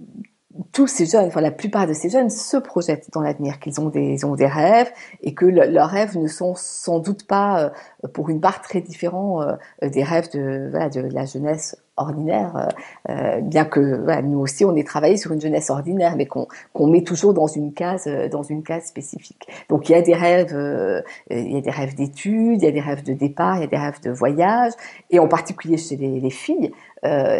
tous 0.72 0.88
ces 0.88 1.06
jeunes, 1.06 1.26
enfin 1.26 1.42
la 1.42 1.52
plupart 1.52 1.88
de 1.88 1.94
ces 1.94 2.10
jeunes 2.10 2.30
se 2.30 2.58
projettent 2.58 3.12
dans 3.12 3.22
l'avenir, 3.22 3.60
qu'ils 3.60 3.82
ont 3.82 3.90
des, 3.90 4.24
ont 4.24 4.36
des 4.36 4.48
rêves 4.48 4.92
et 5.22 5.34
que 5.34 5.46
leurs 5.46 5.90
rêves 5.90 6.18
ne 6.18 6.28
sont 6.28 6.56
sans 6.56 7.00
doute 7.00 7.28
pas, 7.28 7.74
pour 8.14 8.30
une 8.30 8.40
part, 8.40 8.62
très 8.62 8.80
différents 8.80 9.46
des 9.82 10.04
rêves 10.04 10.30
de 10.32 10.70
la 10.72 11.26
jeunesse 11.26 11.76
ordinaire, 11.98 12.70
euh, 13.10 13.42
bien 13.42 13.66
que 13.66 14.22
nous 14.22 14.40
aussi 14.40 14.66
on 14.66 14.76
ait 14.76 14.84
travaillé 14.84 15.18
sur 15.18 15.32
une 15.32 15.42
jeunesse 15.42 15.70
ordinaire, 15.70 16.16
mais 16.16 16.26
qu'on 16.26 16.88
met 16.88 17.04
toujours 17.04 17.34
dans 17.34 17.48
une 17.48 17.74
case, 17.74 18.08
dans 18.32 18.44
une 18.44 18.64
case 18.64 18.86
spécifique. 18.86 19.48
Donc 19.70 19.90
il 19.90 19.94
y 19.94 19.96
a 19.96 20.02
des 20.02 20.14
rêves, 20.14 21.04
il 21.30 21.54
y 21.54 21.58
a 21.58 21.62
des 21.62 21.72
rêves 21.72 21.96
d'études, 21.96 22.62
il 22.62 22.66
y 22.66 22.68
a 22.68 22.72
des 22.72 22.82
rêves 22.82 23.04
de 23.04 23.14
départ, 23.14 23.58
il 23.58 23.62
y 23.62 23.64
a 23.64 23.68
des 23.68 23.78
rêves 23.78 24.02
de 24.02 24.12
voyage, 24.12 24.74
et 25.10 25.20
en 25.20 25.28
particulier 25.28 25.78
chez 25.78 25.96
les, 25.96 26.20
les 26.20 26.30
filles, 26.30 26.72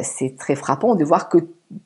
c'est 0.04 0.36
très 0.38 0.56
frappant 0.56 0.96
de 0.96 1.04
voir 1.04 1.30
que 1.30 1.40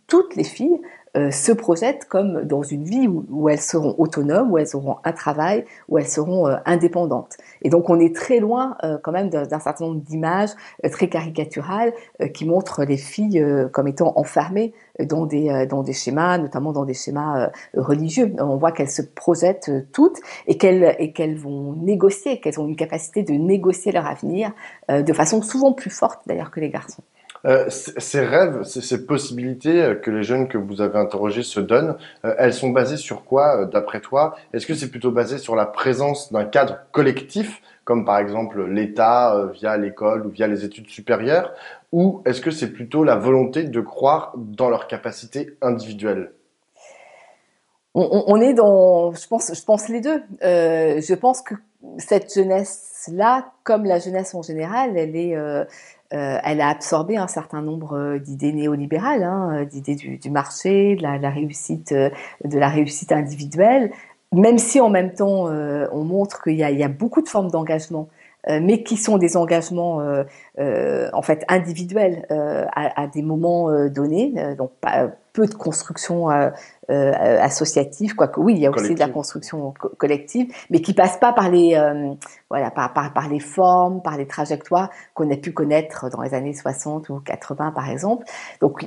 toutes 0.07 0.35
les 0.35 0.43
filles 0.43 0.79
euh, 1.17 1.31
se 1.31 1.51
projettent 1.51 2.05
comme 2.05 2.43
dans 2.43 2.61
une 2.61 2.83
vie 2.83 3.07
où, 3.07 3.49
elles 3.49 3.61
seront 3.61 3.95
autonomes, 3.97 4.51
où 4.51 4.59
elles 4.59 4.75
auront 4.75 4.97
un 5.03 5.11
travail, 5.11 5.65
où 5.87 5.97
elles 5.97 6.07
seront 6.07 6.47
euh, 6.47 6.57
indépendantes. 6.65 7.35
Et 7.63 7.69
donc 7.69 7.89
on 7.89 7.99
est 7.99 8.15
très 8.15 8.39
loin 8.39 8.77
euh, 8.83 8.99
quand 9.01 9.11
même 9.11 9.29
d'un 9.29 9.59
certain 9.59 9.85
nombre 9.85 10.01
d'images 10.01 10.51
très 10.91 11.09
caricaturales 11.09 11.93
qui 12.33 12.45
montrent 12.45 12.83
les 12.83 12.97
filles 12.97 13.43
comme 13.71 13.87
étant 13.87 14.13
enfermées 14.17 14.73
dans 14.99 15.25
des, 15.25 15.65
dans 15.67 15.81
des 15.81 15.93
schémas, 15.93 16.37
notamment 16.37 16.71
dans 16.71 16.85
des 16.85 16.93
schémas 16.93 17.49
religieux. 17.75 18.33
On 18.39 18.57
voit 18.57 18.71
qu'elles 18.71 18.89
se 18.89 19.01
projettent 19.01 19.71
toutes 19.91 20.17
et 20.47 20.57
qu'elles 20.57 20.95
et 20.99 21.11
qu'elles 21.11 21.37
vont 21.37 21.73
négocier, 21.73 22.39
qu'elles 22.39 22.59
ont 22.59 22.67
une 22.67 22.75
capacité 22.75 23.23
de 23.23 23.33
négocier 23.33 23.91
leur 23.91 24.05
avenir 24.05 24.51
de 24.89 25.13
façon 25.13 25.41
souvent 25.41 25.73
plus 25.73 25.89
forte 25.89 26.21
d'ailleurs 26.27 26.51
que 26.51 26.59
les 26.59 26.69
garçons. 26.69 27.03
Euh, 27.45 27.65
ces 27.69 28.25
rêves, 28.25 28.63
ces 28.63 29.05
possibilités 29.05 29.81
euh, 29.81 29.95
que 29.95 30.11
les 30.11 30.23
jeunes 30.23 30.47
que 30.47 30.57
vous 30.57 30.81
avez 30.81 30.97
interrogés 30.97 31.43
se 31.43 31.59
donnent, 31.59 31.95
euh, 32.25 32.35
elles 32.37 32.53
sont 32.53 32.69
basées 32.69 32.97
sur 32.97 33.23
quoi, 33.23 33.65
d'après 33.65 34.01
toi? 34.01 34.35
Est-ce 34.53 34.67
que 34.67 34.73
c'est 34.73 34.91
plutôt 34.91 35.11
basé 35.11 35.37
sur 35.37 35.55
la 35.55 35.65
présence 35.65 36.31
d'un 36.33 36.43
cadre 36.43 36.79
collectif, 36.91 37.61
comme 37.85 38.05
par 38.05 38.19
exemple 38.19 38.65
l'État 38.65 39.49
via 39.53 39.77
l'école 39.77 40.25
ou 40.25 40.29
via 40.29 40.47
les 40.47 40.65
études 40.65 40.89
supérieures, 40.89 41.53
ou 41.91 42.21
est-ce 42.25 42.41
que 42.41 42.51
c'est 42.51 42.71
plutôt 42.71 43.03
la 43.03 43.15
volonté 43.15 43.63
de 43.63 43.81
croire 43.81 44.33
dans 44.35 44.69
leurs 44.69 44.87
capacités 44.87 45.57
individuelles 45.61 46.31
on, 47.95 48.39
est 48.39 48.53
dans, 48.53 49.11
je 49.13 49.27
pense, 49.27 49.51
je 49.53 49.63
pense 49.63 49.89
les 49.89 49.99
deux. 50.01 50.23
je 50.41 51.13
pense 51.15 51.41
que 51.41 51.55
cette 51.97 52.33
jeunesse-là, 52.33 53.51
comme 53.63 53.85
la 53.85 53.99
jeunesse 53.99 54.35
en 54.35 54.41
général, 54.41 54.97
elle 54.97 55.15
est 55.15 55.35
euh, 56.11 56.39
elle 56.43 56.59
a 56.59 56.69
absorbé 56.69 57.17
un 57.17 57.27
certain 57.27 57.61
nombre 57.61 57.95
euh, 57.95 58.19
d'idées 58.19 58.51
néolibérales, 58.51 59.21
hein, 59.21 59.59
euh, 59.61 59.65
d'idées 59.65 59.93
du, 59.93 60.31
marché, 60.31 60.95
de 60.95 61.03
la, 61.03 61.29
réussite, 61.29 61.93
de 61.93 62.59
la 62.59 62.67
réussite 62.67 63.11
individuelle, 63.11 63.91
même 64.33 64.57
si 64.57 64.79
en 64.79 64.89
même 64.89 65.13
temps 65.13 65.45
on 65.45 66.03
montre 66.03 66.41
qu'il 66.41 66.53
y, 66.53 66.57
y 66.57 66.83
a, 66.83 66.87
beaucoup 66.87 67.21
de 67.21 67.27
formes 67.27 67.49
d'engagement, 67.49 68.09
mais 68.47 68.83
qui 68.83 68.95
sont 68.95 69.17
des 69.17 69.37
engagements 69.37 70.03
en 70.59 71.21
fait 71.23 71.43
individuels 71.47 72.27
à, 72.29 73.01
à, 73.01 73.07
des 73.07 73.23
moments 73.23 73.71
donnés, 73.89 74.33
donc 74.55 74.69
pas, 74.81 75.09
peu 75.39 75.47
de 75.47 75.55
construction 75.55 76.29
euh, 76.29 76.49
euh, 76.89 77.39
associative, 77.41 78.13
quoique 78.13 78.39
oui, 78.41 78.55
il 78.55 78.59
y 78.59 78.65
a 78.65 78.71
aussi 78.71 78.93
de 78.93 78.99
la 78.99 79.07
construction 79.07 79.73
collective, 79.97 80.53
mais 80.69 80.81
qui 80.81 80.93
passe 80.93 81.17
pas 81.17 81.31
par 81.31 81.49
les 81.49 81.75
euh, 81.75 82.13
voilà 82.49 82.71
par, 82.71 82.93
par, 82.93 83.13
par 83.13 83.29
les 83.29 83.39
formes, 83.39 84.01
par 84.01 84.17
les 84.17 84.27
trajectoires 84.27 84.89
qu'on 85.13 85.31
a 85.31 85.37
pu 85.37 85.53
connaître 85.53 86.09
dans 86.09 86.21
les 86.21 86.33
années 86.33 86.53
60 86.53 87.07
ou 87.09 87.19
80 87.21 87.71
par 87.71 87.89
exemple. 87.89 88.25
Donc 88.59 88.85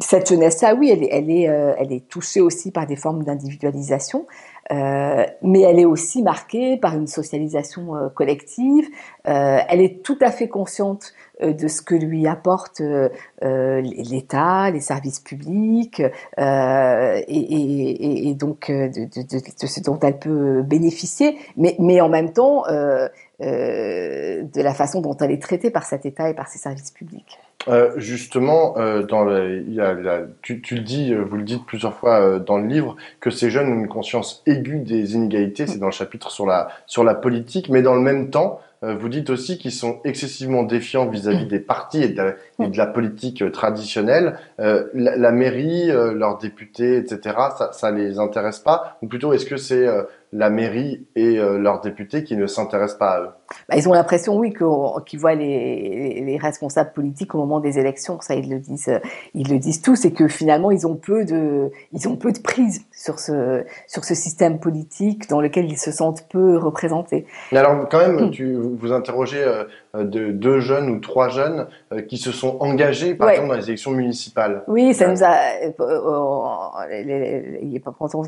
cette 0.00 0.28
jeunesse-là, 0.28 0.74
oui, 0.74 0.90
elle 0.90 1.04
est 1.04 1.10
elle 1.12 1.30
est 1.30 1.42
elle 1.42 1.92
est 1.92 2.08
touchée 2.08 2.40
aussi 2.40 2.72
par 2.72 2.86
des 2.86 2.96
formes 2.96 3.22
d'individualisation. 3.22 4.26
Euh, 4.72 5.24
mais 5.42 5.60
elle 5.60 5.78
est 5.78 5.84
aussi 5.84 6.22
marquée 6.22 6.76
par 6.76 6.94
une 6.94 7.06
socialisation 7.06 7.96
euh, 7.96 8.08
collective. 8.08 8.86
Euh, 9.26 9.58
elle 9.68 9.80
est 9.80 10.02
tout 10.02 10.18
à 10.20 10.30
fait 10.30 10.48
consciente 10.48 11.12
de 11.42 11.66
ce 11.66 11.82
que 11.82 11.96
lui 11.96 12.28
apporte 12.28 12.80
l'État, 13.42 14.70
les 14.70 14.80
services 14.80 15.18
publics, 15.18 16.00
et, 16.38 17.24
et, 17.26 18.28
et, 18.28 18.34
donc 18.34 18.70
de, 18.70 18.86
de, 18.86 19.22
de, 19.22 19.66
ce 19.66 19.80
dont 19.80 19.98
elle 19.98 20.20
peut 20.20 20.62
bénéficier, 20.62 21.36
mais, 21.56 21.74
mais 21.80 22.00
en 22.00 22.08
même 22.08 22.32
temps 22.32 22.62
de 23.40 24.62
la 24.62 24.74
façon 24.74 25.00
dont 25.00 25.16
elle 25.16 25.30
est 25.30 25.42
traitée 25.42 25.70
par 25.70 25.84
cet 25.84 26.06
État 26.06 26.28
et 26.30 26.34
par 26.34 26.48
ses 26.48 26.58
services 26.58 26.90
publics. 26.90 27.38
Euh, 27.68 27.92
justement, 27.96 28.74
euh, 28.78 29.02
tu, 30.42 30.60
le 30.74 30.80
dis, 30.80 31.14
euh, 31.14 31.22
vous 31.22 31.36
le 31.36 31.44
dites 31.44 31.64
plusieurs 31.64 31.94
fois 31.94 32.20
euh, 32.20 32.38
dans 32.38 32.58
le 32.58 32.66
livre, 32.66 32.96
que 33.20 33.30
ces 33.30 33.50
jeunes 33.50 33.72
ont 33.72 33.78
une 33.78 33.88
conscience 33.88 34.42
aiguë 34.46 34.80
des 34.80 35.14
inégalités. 35.14 35.66
C'est 35.66 35.78
dans 35.78 35.86
le 35.86 35.92
chapitre 35.92 36.30
sur 36.30 36.46
la 36.46 36.68
sur 36.86 37.04
la 37.04 37.14
politique, 37.14 37.70
mais 37.70 37.80
dans 37.80 37.94
le 37.94 38.02
même 38.02 38.30
temps, 38.30 38.60
euh, 38.82 38.94
vous 38.94 39.08
dites 39.08 39.30
aussi 39.30 39.56
qu'ils 39.56 39.72
sont 39.72 40.00
excessivement 40.04 40.62
défiants 40.62 41.06
vis-à-vis 41.06 41.46
des 41.46 41.60
partis 41.60 42.02
et 42.02 42.08
de 42.08 42.76
la, 42.76 42.86
politique 42.86 43.50
traditionnelle. 43.50 44.38
La, 44.58 44.84
la, 44.92 45.32
mairie, 45.32 45.86
leurs 45.86 46.36
députés, 46.36 46.98
etc. 46.98 47.34
Ça, 47.56 47.70
ça 47.72 47.90
les 47.90 48.18
intéresse 48.18 48.58
pas, 48.58 48.98
ou 49.00 49.06
plutôt 49.06 49.32
est-ce 49.32 49.46
que 49.46 49.56
c'est 49.56 49.86
la 50.34 50.50
mairie 50.50 51.06
et 51.14 51.36
leurs 51.36 51.80
députés 51.80 52.24
qui 52.24 52.36
ne 52.36 52.46
s'intéressent 52.46 52.98
pas 52.98 53.10
à 53.12 53.20
eux 53.22 53.30
bah, 53.68 53.76
ils 53.76 53.88
ont 53.88 53.92
l'impression, 53.92 54.36
oui, 54.36 54.54
qu'ils 55.06 55.18
voient 55.18 55.34
les, 55.34 56.22
les, 56.24 56.36
responsables 56.38 56.92
politiques 56.92 57.34
au 57.34 57.38
moment 57.38 57.60
des 57.60 57.78
élections. 57.78 58.18
Ça, 58.20 58.34
ils 58.34 58.50
le 58.50 58.58
disent, 58.58 58.88
euh, 58.88 58.98
ils 59.34 59.48
le 59.50 59.58
disent 59.58 59.82
tous, 59.82 60.04
et 60.04 60.12
que 60.12 60.28
finalement, 60.28 60.70
ils 60.70 60.86
ont 60.86 60.96
peu 60.96 61.24
de, 61.24 61.70
ils 61.92 62.08
ont 62.08 62.16
peu 62.16 62.32
de 62.32 62.38
prise 62.38 62.84
sur 62.92 63.18
ce, 63.18 63.64
sur 63.86 64.04
ce 64.04 64.14
système 64.14 64.58
politique 64.58 65.28
dans 65.28 65.40
lequel 65.40 65.66
ils 65.66 65.78
se 65.78 65.92
sentent 65.92 66.26
peu 66.28 66.56
représentés. 66.58 67.26
Mais 67.52 67.58
alors, 67.58 67.88
quand 67.88 67.98
même, 67.98 68.26
hmm. 68.26 68.30
tu, 68.30 68.54
vous 68.54 68.92
interrogez 68.92 69.42
euh, 69.42 69.64
de 70.04 70.30
deux 70.30 70.60
jeunes 70.60 70.90
ou 70.90 70.98
trois 70.98 71.28
jeunes 71.28 71.66
euh, 71.92 72.02
qui 72.02 72.18
se 72.18 72.32
sont 72.32 72.56
engagés, 72.60 73.14
par 73.14 73.30
exemple, 73.30 73.48
dans 73.48 73.56
les 73.56 73.68
élections 73.68 73.92
municipales. 73.92 74.62
Oui, 74.68 74.94
ça 74.94 75.08
nous 75.08 75.22
a, 75.22 75.36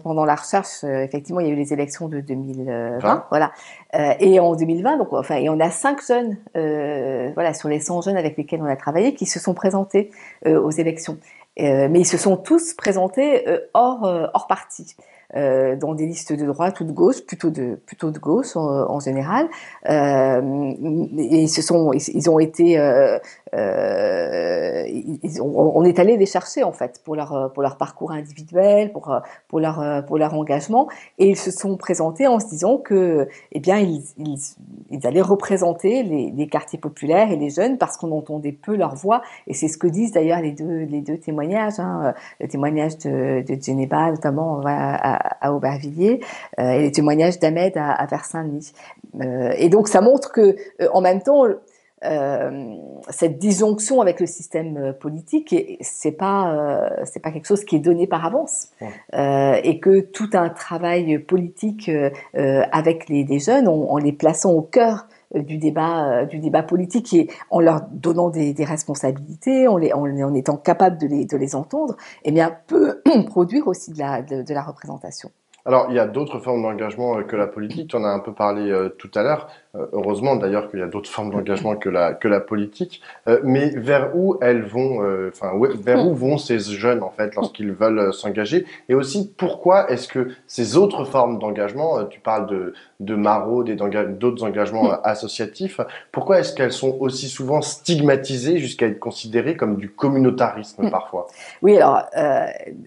pendant 0.02 0.24
la 0.24 0.34
recherche, 0.34 0.84
effectivement, 0.84 1.40
il 1.40 1.48
y 1.48 1.50
a 1.50 1.52
eu 1.52 1.56
les 1.56 1.72
élections 1.72 2.08
de 2.08 2.20
2020, 2.20 3.24
voilà. 3.30 3.52
Et 3.92 4.40
en 4.40 4.54
2020, 4.54 4.98
donc 4.98 5.12
enfin, 5.12 5.36
et 5.36 5.48
on 5.48 5.60
a 5.60 5.70
cinq 5.70 6.04
jeunes, 6.06 6.36
euh, 6.56 7.30
voilà, 7.34 7.54
sur 7.54 7.68
les 7.68 7.80
100 7.80 8.02
jeunes 8.02 8.16
avec 8.16 8.36
lesquels 8.36 8.60
on 8.60 8.66
a 8.66 8.76
travaillé, 8.76 9.14
qui 9.14 9.26
se 9.26 9.38
sont 9.38 9.54
présentés 9.54 10.10
euh, 10.46 10.60
aux 10.60 10.70
élections. 10.70 11.18
Euh, 11.58 11.88
mais 11.90 12.00
ils 12.00 12.06
se 12.06 12.18
sont 12.18 12.36
tous 12.36 12.74
présentés 12.74 13.46
hors 13.72 14.02
hors 14.34 14.46
parti. 14.46 14.96
Euh, 15.34 15.74
dans 15.74 15.92
des 15.94 16.06
listes 16.06 16.32
de 16.32 16.46
droite 16.46 16.78
ou 16.78 16.84
de 16.84 16.92
gauche, 16.92 17.20
plutôt 17.26 17.50
de 17.50 17.80
plutôt 17.84 18.12
de 18.12 18.18
gauche 18.20 18.54
en, 18.54 19.00
général. 19.00 19.48
Euh, 19.88 20.72
et 21.18 21.42
ils 21.42 21.48
se 21.48 21.62
sont, 21.62 21.92
ils, 21.92 22.30
ont 22.30 22.38
été, 22.38 22.78
euh, 22.78 23.18
ont, 25.40 25.72
on 25.74 25.84
est 25.84 25.98
allé 25.98 26.16
les 26.16 26.26
chercher 26.26 26.62
en 26.62 26.72
fait 26.72 27.00
pour 27.04 27.16
leur 27.16 27.76
parcours 27.78 28.12
individuel, 28.12 28.92
pour 28.92 29.60
leur 29.60 30.34
engagement, 30.34 30.88
et 31.18 31.28
ils 31.28 31.36
se 31.36 31.50
sont 31.50 31.76
présentés 31.76 32.26
en 32.26 32.40
se 32.40 32.48
disant 32.48 32.78
que, 32.78 33.28
eh 33.52 33.60
bien, 33.60 33.78
ils 33.78 35.06
allaient 35.06 35.20
représenter 35.20 36.02
les, 36.02 36.46
quartiers 36.46 36.78
populaires 36.78 37.32
et 37.32 37.36
les 37.36 37.50
jeunes 37.50 37.76
parce 37.76 37.96
qu'on 37.96 38.12
entendait 38.12 38.52
peu 38.52 38.76
leur 38.76 38.94
voix, 38.94 39.22
et 39.46 39.54
c'est 39.54 39.68
ce 39.68 39.78
que 39.78 39.88
disent 39.88 40.12
d'ailleurs 40.12 40.40
les 40.40 40.52
deux 40.52 41.18
témoignages, 41.18 41.80
hein, 41.80 42.14
le 42.40 42.48
témoignage 42.48 42.98
de 42.98 43.36
de 43.46 43.62
Geneva 43.62 44.10
notamment 44.10 44.60
à, 44.64 45.46
à, 45.46 45.52
Aubervilliers 45.52 46.20
euh, 46.58 46.70
et 46.70 46.82
les 46.82 46.92
témoignages 46.92 47.38
d'Ahmed 47.38 47.76
à, 47.76 47.92
à 47.92 48.06
Versailles. 48.06 48.72
Euh, 49.20 49.52
et 49.56 49.68
donc 49.68 49.88
ça 49.88 50.00
montre 50.00 50.32
que 50.32 50.56
euh, 50.80 50.88
en 50.92 51.00
même 51.00 51.22
temps 51.22 51.44
cette 52.02 53.38
disjonction 53.38 54.00
avec 54.00 54.20
le 54.20 54.26
système 54.26 54.94
politique, 55.00 55.54
c'est 55.80 56.12
pas 56.12 56.90
c'est 57.04 57.20
pas 57.20 57.30
quelque 57.32 57.46
chose 57.46 57.64
qui 57.64 57.76
est 57.76 57.80
donné 57.80 58.06
par 58.06 58.24
avance, 58.24 58.68
et 59.12 59.80
que 59.80 60.00
tout 60.00 60.30
un 60.34 60.50
travail 60.50 61.18
politique 61.18 61.90
avec 62.34 63.08
les, 63.08 63.38
jeunes, 63.38 63.68
en, 63.68 63.96
les 63.96 64.12
plaçant 64.12 64.52
au 64.52 64.62
cœur 64.62 65.06
du 65.34 65.58
débat 65.58 66.26
du 66.26 66.38
débat 66.38 66.62
politique 66.62 67.12
et 67.14 67.30
en 67.50 67.60
leur 67.60 67.82
donnant 67.90 68.28
des, 68.30 68.54
responsabilités, 68.64 69.66
en, 69.66 69.76
les, 69.78 69.92
en, 69.92 70.34
étant 70.34 70.56
capable 70.56 70.98
de 70.98 71.06
les, 71.06 71.24
de 71.24 71.36
les 71.36 71.54
entendre, 71.54 71.96
eh 72.24 72.30
bien 72.30 72.56
peut 72.66 73.02
produire 73.26 73.66
aussi 73.68 73.92
de 73.92 73.98
la, 73.98 74.22
de 74.22 74.54
la 74.54 74.62
représentation. 74.62 75.30
Alors, 75.66 75.86
il 75.90 75.96
y 75.96 75.98
a 75.98 76.06
d'autres 76.06 76.38
formes 76.38 76.62
d'engagement 76.62 77.22
que 77.24 77.36
la 77.36 77.46
politique. 77.46 77.90
Tu 77.90 77.96
en 77.96 78.04
as 78.04 78.08
un 78.08 78.20
peu 78.20 78.32
parlé 78.32 78.72
tout 78.98 79.10
à 79.14 79.22
l'heure. 79.22 79.48
Euh, 79.76 79.86
heureusement 79.92 80.36
d'ailleurs 80.36 80.70
qu'il 80.70 80.80
y 80.80 80.82
a 80.82 80.86
d'autres 80.86 81.10
formes 81.10 81.30
d'engagement 81.30 81.76
que 81.76 81.88
la, 81.88 82.14
que 82.14 82.28
la 82.28 82.40
politique, 82.40 83.00
euh, 83.28 83.40
mais 83.42 83.70
vers 83.70 84.16
où 84.16 84.38
elles 84.40 84.62
vont, 84.62 85.02
euh, 85.02 85.30
enfin, 85.32 85.52
vers 85.80 86.06
où 86.06 86.14
vont 86.14 86.38
ces 86.38 86.58
jeunes 86.58 87.02
en 87.02 87.10
fait 87.10 87.34
lorsqu'ils 87.34 87.72
veulent 87.72 88.12
s'engager? 88.12 88.64
Et 88.88 88.94
aussi, 88.94 89.32
pourquoi 89.36 89.90
est-ce 89.90 90.08
que 90.08 90.30
ces 90.46 90.76
autres 90.76 91.04
formes 91.04 91.38
d'engagement, 91.38 92.04
tu 92.04 92.20
parles 92.20 92.46
de, 92.46 92.74
de 93.00 93.14
maraude 93.14 93.68
et 93.68 93.76
d'autres 93.76 94.44
engagements 94.44 94.90
associatifs, 95.02 95.80
pourquoi 96.12 96.40
est-ce 96.40 96.54
qu'elles 96.54 96.72
sont 96.72 96.96
aussi 97.00 97.28
souvent 97.28 97.60
stigmatisées 97.60 98.58
jusqu'à 98.58 98.86
être 98.86 98.98
considérées 98.98 99.56
comme 99.56 99.76
du 99.76 99.90
communautarisme 99.90 100.90
parfois? 100.90 101.26
Oui, 101.62 101.76
alors, 101.76 102.04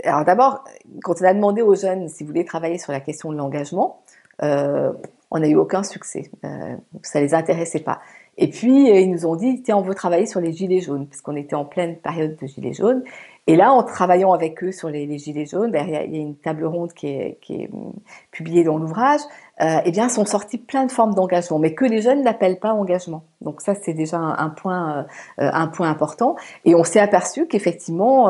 alors 0.03 0.25
d'abord, 0.25 0.63
quand 1.03 1.15
on 1.21 1.25
a 1.25 1.33
demandé 1.33 1.61
aux 1.61 1.75
jeunes 1.75 2.07
s'ils 2.07 2.27
voulaient 2.27 2.45
travailler 2.45 2.68
sur 2.77 2.91
la 2.91 2.99
question 2.99 3.31
de 3.31 3.37
l'engagement, 3.37 4.01
euh, 4.43 4.91
on 5.31 5.39
n'a 5.39 5.47
eu 5.47 5.55
aucun 5.55 5.83
succès. 5.83 6.31
Euh, 6.43 6.75
ça 7.01 7.21
les 7.21 7.33
intéressait 7.33 7.79
pas. 7.79 7.99
Et 8.37 8.49
puis, 8.49 8.89
euh, 8.89 8.99
ils 8.99 9.11
nous 9.11 9.25
ont 9.25 9.35
dit, 9.35 9.61
tiens, 9.61 9.77
on 9.77 9.81
veut 9.81 9.93
travailler 9.93 10.25
sur 10.25 10.39
les 10.39 10.53
gilets 10.53 10.79
jaunes, 10.79 11.07
parce 11.07 11.21
qu'on 11.21 11.35
était 11.35 11.55
en 11.55 11.65
pleine 11.65 11.97
période 11.97 12.37
de 12.41 12.47
gilets 12.47 12.73
jaunes. 12.73 13.03
Et 13.47 13.55
là, 13.55 13.73
en 13.73 13.83
travaillant 13.83 14.31
avec 14.31 14.63
eux 14.63 14.71
sur 14.71 14.89
les, 14.89 15.17
gilets 15.17 15.45
jaunes, 15.45 15.71
derrière, 15.71 16.03
il 16.03 16.15
y 16.15 16.19
a 16.19 16.21
une 16.21 16.35
table 16.35 16.65
ronde 16.65 16.93
qui 16.93 17.07
est, 17.07 17.37
hum, 17.73 17.93
publiée 18.31 18.63
dans 18.63 18.77
l'ouvrage, 18.77 19.19
euh, 19.61 19.79
eh 19.83 19.91
bien, 19.91 20.07
sont 20.07 20.25
sorties 20.25 20.57
plein 20.57 20.85
de 20.85 20.91
formes 20.91 21.13
d'engagement, 21.13 21.59
mais 21.59 21.73
que 21.73 21.85
les 21.85 22.01
jeunes 22.01 22.23
n'appellent 22.23 22.59
pas 22.59 22.73
engagement. 22.73 23.23
Donc 23.41 23.61
ça, 23.61 23.75
c'est 23.75 23.93
déjà 23.93 24.17
un, 24.17 24.49
point, 24.49 25.05
un 25.37 25.67
point 25.67 25.89
important. 25.89 26.37
Et 26.63 26.75
on 26.75 26.83
s'est 26.85 26.99
aperçu 26.99 27.45
qu'effectivement, 27.47 28.29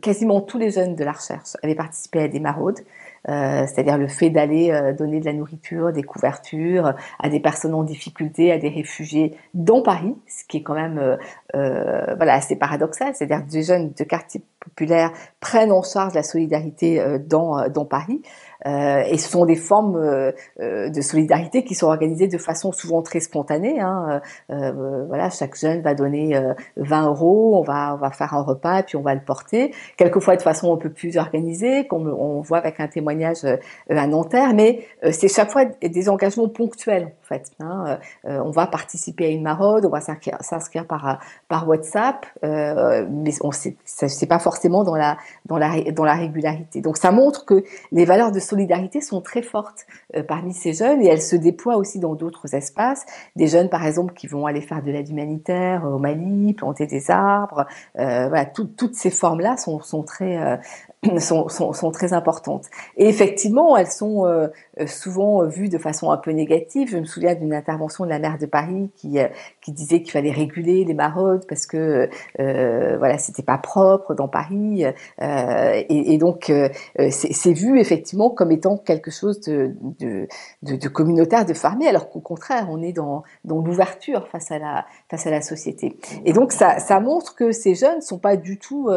quasiment 0.00 0.40
tous 0.40 0.58
les 0.58 0.70
jeunes 0.70 0.94
de 0.94 1.04
la 1.04 1.12
recherche 1.12 1.56
avaient 1.62 1.74
participé 1.74 2.22
à 2.22 2.28
des 2.28 2.40
maraudes, 2.40 2.78
euh, 3.28 3.66
c'est-à-dire 3.66 3.98
le 3.98 4.08
fait 4.08 4.30
d'aller 4.30 4.70
euh, 4.70 4.92
donner 4.92 5.20
de 5.20 5.24
la 5.24 5.32
nourriture, 5.32 5.92
des 5.92 6.02
couvertures 6.02 6.94
à 7.18 7.28
des 7.28 7.40
personnes 7.40 7.74
en 7.74 7.82
difficulté, 7.82 8.52
à 8.52 8.58
des 8.58 8.68
réfugiés 8.68 9.36
dans 9.54 9.82
Paris, 9.82 10.14
ce 10.26 10.44
qui 10.44 10.58
est 10.58 10.62
quand 10.62 10.74
même 10.74 11.18
euh, 11.54 12.14
voilà 12.16 12.34
assez 12.34 12.56
paradoxal, 12.56 13.14
c'est-à-dire 13.14 13.44
des 13.46 13.62
jeunes 13.62 13.92
de 13.92 14.04
quartiers 14.04 14.42
populaires 14.60 15.12
prennent 15.40 15.72
en 15.72 15.82
charge 15.82 16.14
la 16.14 16.22
solidarité 16.22 17.02
dans 17.26 17.68
dans 17.68 17.84
Paris. 17.84 18.22
Euh, 18.66 19.02
et 19.08 19.18
ce 19.18 19.30
sont 19.30 19.46
des 19.46 19.54
formes 19.54 19.96
euh, 19.96 20.32
euh, 20.60 20.90
de 20.90 21.00
solidarité 21.00 21.62
qui 21.62 21.74
sont 21.74 21.86
organisées 21.86 22.26
de 22.26 22.38
façon 22.38 22.72
souvent 22.72 23.02
très 23.02 23.20
spontanée. 23.20 23.80
Hein. 23.80 24.20
voilà, 24.48 25.30
chaque 25.30 25.56
jeune 25.56 25.80
va 25.82 25.94
donner 25.94 26.38
20 26.76 27.06
euros, 27.08 27.58
on 27.58 27.62
va, 27.62 27.94
on 27.94 27.98
va 27.98 28.10
faire 28.10 28.34
un 28.34 28.42
repas, 28.42 28.80
et 28.80 28.82
puis 28.82 28.96
on 28.96 29.02
va 29.02 29.14
le 29.14 29.20
porter. 29.20 29.72
Quelquefois 29.96 30.36
de 30.36 30.42
façon 30.42 30.72
un 30.72 30.76
peu 30.76 30.90
plus 30.90 31.16
organisée, 31.16 31.86
comme 31.86 32.08
on 32.08 32.40
voit 32.40 32.58
avec 32.58 32.80
un 32.80 32.88
témoignage 33.08 33.44
à 33.88 34.06
Nanterre, 34.06 34.54
mais 34.54 34.84
c'est 35.10 35.28
chaque 35.28 35.50
fois 35.50 35.64
des 35.64 36.08
engagements 36.08 36.48
ponctuels 36.48 37.12
en 37.22 37.26
fait. 37.26 37.50
Hein. 37.60 37.98
on 38.24 38.50
va 38.50 38.66
participer 38.66 39.26
à 39.26 39.28
une 39.28 39.42
maraude, 39.42 39.84
on 39.86 39.90
va 39.90 40.00
s'inscrire 40.00 40.86
par 40.86 41.68
WhatsApp, 41.68 42.26
mais 42.42 43.32
on 43.42 43.50
c'est 43.52 44.26
pas 44.28 44.38
forcément 44.38 44.84
dans 44.84 44.96
la 44.96 45.16
dans 45.46 45.58
la 45.58 45.80
dans 45.92 46.04
la 46.04 46.14
régularité. 46.14 46.80
Donc 46.80 46.96
ça 46.96 47.10
montre 47.12 47.44
que 47.44 47.64
les 47.92 48.04
valeurs 48.04 48.32
de 48.32 48.40
solidarité 48.40 49.00
sont 49.00 49.20
très 49.20 49.42
fortes 49.42 49.86
euh, 50.16 50.22
parmi 50.22 50.52
ces 50.52 50.72
jeunes 50.72 51.02
et 51.02 51.06
elles 51.06 51.22
se 51.22 51.36
déploient 51.36 51.76
aussi 51.76 51.98
dans 51.98 52.14
d'autres 52.14 52.54
espaces. 52.54 53.04
Des 53.36 53.46
jeunes, 53.46 53.68
par 53.68 53.84
exemple, 53.86 54.14
qui 54.14 54.26
vont 54.26 54.46
aller 54.46 54.60
faire 54.60 54.82
de 54.82 54.90
l'aide 54.90 55.08
humanitaire 55.08 55.84
au 55.84 55.98
Mali, 55.98 56.54
planter 56.54 56.86
des 56.86 57.10
arbres. 57.10 57.66
Euh, 57.98 58.28
voilà, 58.28 58.46
toutes 58.46 58.94
ces 58.94 59.10
formes-là 59.10 59.56
sont, 59.56 59.80
sont 59.80 60.02
très 60.02 60.38
euh, 60.38 60.56
sont, 61.18 61.48
sont, 61.48 61.72
sont, 61.72 61.90
très 61.92 62.12
importantes. 62.12 62.64
Et 62.96 63.08
effectivement, 63.08 63.76
elles 63.76 63.90
sont 63.90 64.26
euh, 64.26 64.48
souvent 64.86 65.46
vues 65.46 65.68
de 65.68 65.78
façon 65.78 66.10
un 66.10 66.16
peu 66.16 66.32
négative. 66.32 66.88
Je 66.90 66.98
me 66.98 67.04
souviens 67.04 67.34
d'une 67.34 67.54
intervention 67.54 68.04
de 68.04 68.10
la 68.10 68.18
maire 68.18 68.38
de 68.38 68.46
Paris 68.46 68.90
qui, 68.96 69.20
euh, 69.20 69.28
qui 69.60 69.72
disait 69.72 70.02
qu'il 70.02 70.10
fallait 70.10 70.32
réguler 70.32 70.84
les 70.84 70.94
maraudes 70.94 71.46
parce 71.48 71.66
que 71.66 72.08
euh, 72.40 72.96
voilà, 72.98 73.18
c'était 73.18 73.44
pas 73.44 73.58
propre 73.58 74.14
dans 74.14 74.26
Paris. 74.26 74.84
Euh, 74.84 75.82
et, 75.88 76.14
et, 76.14 76.18
donc, 76.18 76.52
c'est 77.10 77.52
vu 77.52 77.78
effectivement 77.78 78.30
comme 78.30 78.50
étant 78.50 78.76
quelque 78.76 79.10
chose 79.10 79.40
de, 79.40 79.74
de, 80.00 80.26
de, 80.62 80.88
communautaire, 80.88 81.46
de 81.46 81.54
fermé, 81.54 81.86
alors 81.86 82.08
qu'au 82.10 82.20
contraire, 82.20 82.66
on 82.70 82.82
est 82.82 82.92
dans, 82.92 83.22
dans 83.44 83.58
l'ouverture 83.58 84.26
face 84.28 84.50
à 84.50 84.58
la 84.58 84.86
face 85.08 85.26
à 85.26 85.30
la 85.30 85.42
société. 85.42 85.96
Et 86.24 86.32
donc, 86.32 86.52
ça, 86.52 86.80
ça 86.80 86.98
montre 86.98 87.34
que 87.36 87.52
ces 87.52 87.74
jeunes 87.74 88.00
sont 88.00 88.18
pas 88.18 88.36
du 88.36 88.58
tout 88.58 88.88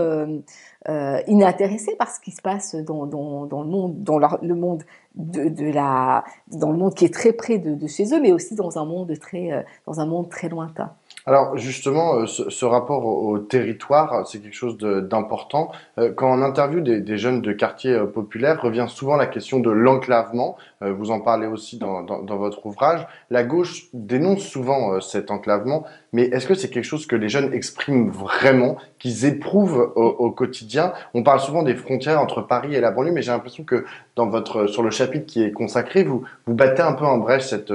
euh, 0.90 1.22
inintéressés 1.28 1.96
par 1.96 2.10
ce 2.10 2.20
qui 2.20 2.32
se 2.32 2.42
passe 2.42 2.76
dans, 2.76 3.06
dans, 3.06 3.46
dans 3.46 3.62
le 3.62 3.70
monde, 3.70 4.04
dans 4.04 4.18
le 4.18 4.56
monde 4.56 4.84
de, 5.16 5.48
de, 5.50 5.72
la, 5.72 6.24
dans 6.48 6.72
le 6.72 6.78
monde 6.78 6.96
qui 6.96 7.06
est 7.06 7.14
très 7.14 7.34
près 7.34 7.60
de, 7.60 7.76
de, 7.76 7.88
chez 7.88 8.14
eux, 8.14 8.20
mais 8.20 8.32
aussi 8.32 8.56
dans 8.56 8.80
un 8.80 8.86
monde 8.86 9.14
très, 9.20 9.52
euh, 9.52 9.62
dans 9.86 10.00
un 10.00 10.06
monde 10.06 10.30
très 10.30 10.50
lointain. 10.50 10.92
Alors 11.28 11.56
justement, 11.58 12.16
euh, 12.16 12.26
ce, 12.26 12.66
rapport 12.66 13.06
au, 13.06 13.38
territoire, 13.38 14.26
c'est 14.28 14.40
quelque 14.40 14.56
chose 14.56 14.78
d'important. 14.78 15.72
Euh, 16.00 16.12
quand 16.12 16.32
on 16.32 16.42
interviewe 16.42 16.82
des, 16.82 17.18
jeunes 17.18 17.42
de 17.42 17.52
quartiers 17.54 18.00
populaires, 18.12 18.60
revient 18.62 18.88
souvent 18.90 19.16
la 19.16 19.28
question 19.28 19.60
de 19.60 19.70
l'enclavement. 19.70 20.58
Vous 20.82 21.12
en 21.12 21.20
parlez 21.20 21.46
aussi 21.46 21.78
dans, 21.78 22.02
dans, 22.02 22.24
dans, 22.24 22.38
votre 22.38 22.66
ouvrage. 22.66 23.06
La 23.30 23.44
gauche 23.44 23.86
dénonce 23.94 24.42
souvent 24.42 25.00
cet 25.00 25.30
enclavement, 25.30 25.84
mais 26.12 26.24
est-ce 26.24 26.48
que 26.48 26.56
c'est 26.56 26.70
quelque 26.70 26.86
chose 26.86 27.06
que 27.06 27.16
les 27.16 27.30
jeunes 27.30 27.54
expriment 27.54 28.10
vraiment, 28.10 28.78
qu'ils 28.98 29.26
éprouvent 29.26 29.94
au, 29.96 30.06
au, 30.06 30.32
quotidien? 30.32 30.94
On 31.14 31.22
parle 31.22 31.40
souvent 31.40 31.62
des 31.62 31.76
frontières 31.76 32.20
entre 32.20 32.42
Paris 32.42 32.74
et 32.74 32.80
la 32.80 32.90
banlieue, 32.90 33.12
mais 33.12 33.22
j'ai 33.22 33.32
l'impression 33.32 33.64
que 33.64 33.86
dans 34.16 34.28
votre 34.28 34.66
sur 34.66 34.82
le 34.82 34.90
chapitre 34.90 35.28
qui 35.28 35.44
est 35.44 35.52
consacré, 35.52 36.04
vous 36.04 36.24
vous 36.48 36.56
battez 36.56 36.82
un 36.82 36.94
peu 36.94 37.06
en 37.06 37.20
brèche 37.20 37.46
cette 37.46 37.72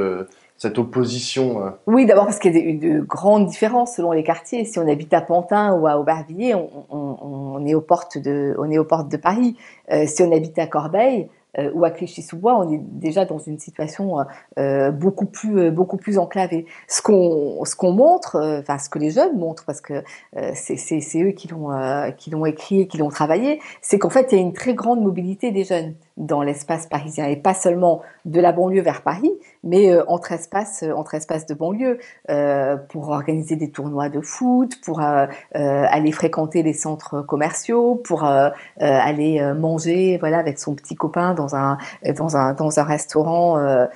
cette 0.58 0.78
opposition 0.78 1.64
euh. 1.64 1.70
Oui, 1.86 2.06
d'abord 2.06 2.26
parce 2.26 2.38
qu'il 2.38 2.56
y 2.56 2.88
a 2.88 2.94
de, 2.94 3.00
grandes 3.00 3.46
différences 3.46 3.96
selon 3.96 4.12
les 4.12 4.22
quartiers. 4.22 4.64
Si 4.64 4.78
on 4.78 4.88
habite 4.88 5.12
à 5.14 5.20
Pantin 5.20 5.74
ou 5.74 5.86
à 5.86 5.98
Aubervilliers, 5.98 6.54
on, 6.54 6.70
on, 6.90 7.16
on 7.20 7.66
est 7.66 7.74
aux 7.74 7.80
portes 7.80 8.18
de, 8.18 8.54
on 8.58 8.70
est 8.70 8.78
aux 8.78 8.84
portes 8.84 9.10
de 9.10 9.16
Paris. 9.16 9.56
Euh, 9.92 10.04
si 10.06 10.22
on 10.22 10.32
habite 10.32 10.58
à 10.58 10.66
Corbeil, 10.66 11.28
euh, 11.58 11.70
ou 11.74 11.84
à 11.84 11.90
Clichy-sous-Bois, 11.90 12.58
on 12.58 12.72
est 12.72 12.80
déjà 12.80 13.24
dans 13.24 13.38
une 13.38 13.58
situation 13.58 14.18
euh, 14.58 14.90
beaucoup 14.90 15.26
plus 15.26 15.58
euh, 15.58 15.70
beaucoup 15.70 15.96
plus 15.96 16.18
enclavée. 16.18 16.66
Ce 16.88 17.00
qu'on 17.00 17.62
qu'on 17.78 17.92
montre, 17.92 18.36
enfin 18.60 18.78
ce 18.78 18.88
que 18.88 18.98
les 18.98 19.10
jeunes 19.10 19.38
montrent, 19.38 19.64
parce 19.64 19.80
que 19.80 20.02
c'est 20.54 21.22
eux 21.22 21.32
qui 21.32 21.48
l'ont 21.48 22.46
écrit 22.46 22.80
et 22.80 22.86
qui 22.86 22.96
l'ont 22.96 23.10
travaillé, 23.10 23.60
c'est 23.82 23.98
qu'en 23.98 24.08
fait 24.08 24.32
il 24.32 24.36
y 24.36 24.38
a 24.38 24.42
une 24.42 24.54
très 24.54 24.74
grande 24.74 25.02
mobilité 25.02 25.50
des 25.50 25.64
jeunes 25.64 25.94
dans 26.16 26.42
l'espace 26.42 26.86
parisien 26.86 27.26
et 27.26 27.36
pas 27.36 27.52
seulement 27.52 28.00
de 28.24 28.40
la 28.40 28.52
banlieue 28.52 28.80
vers 28.80 29.02
Paris, 29.02 29.32
mais 29.62 29.92
euh, 29.92 30.02
entre 30.08 30.32
espaces 30.32 30.84
entre 30.94 31.14
espaces 31.14 31.46
de 31.46 31.54
banlieue 31.54 31.98
euh, 32.30 32.76
pour 32.76 33.10
organiser 33.10 33.56
des 33.56 33.70
tournois 33.70 34.08
de 34.08 34.20
foot, 34.20 34.80
pour 34.82 35.00
euh, 35.00 35.26
aller 35.52 36.12
fréquenter 36.12 36.62
les 36.62 36.72
centres 36.72 37.20
commerciaux, 37.22 37.96
pour 37.96 38.24
aller 38.78 39.52
manger 39.58 40.16
voilà 40.18 40.38
avec 40.38 40.58
son 40.58 40.74
petit 40.74 40.94
copain 40.94 41.34
dans 41.34 41.54
un 41.54 41.78
dans 42.16 42.36
un 42.36 42.54
dans 42.54 42.78
un 42.78 42.82
restaurant 42.82 43.86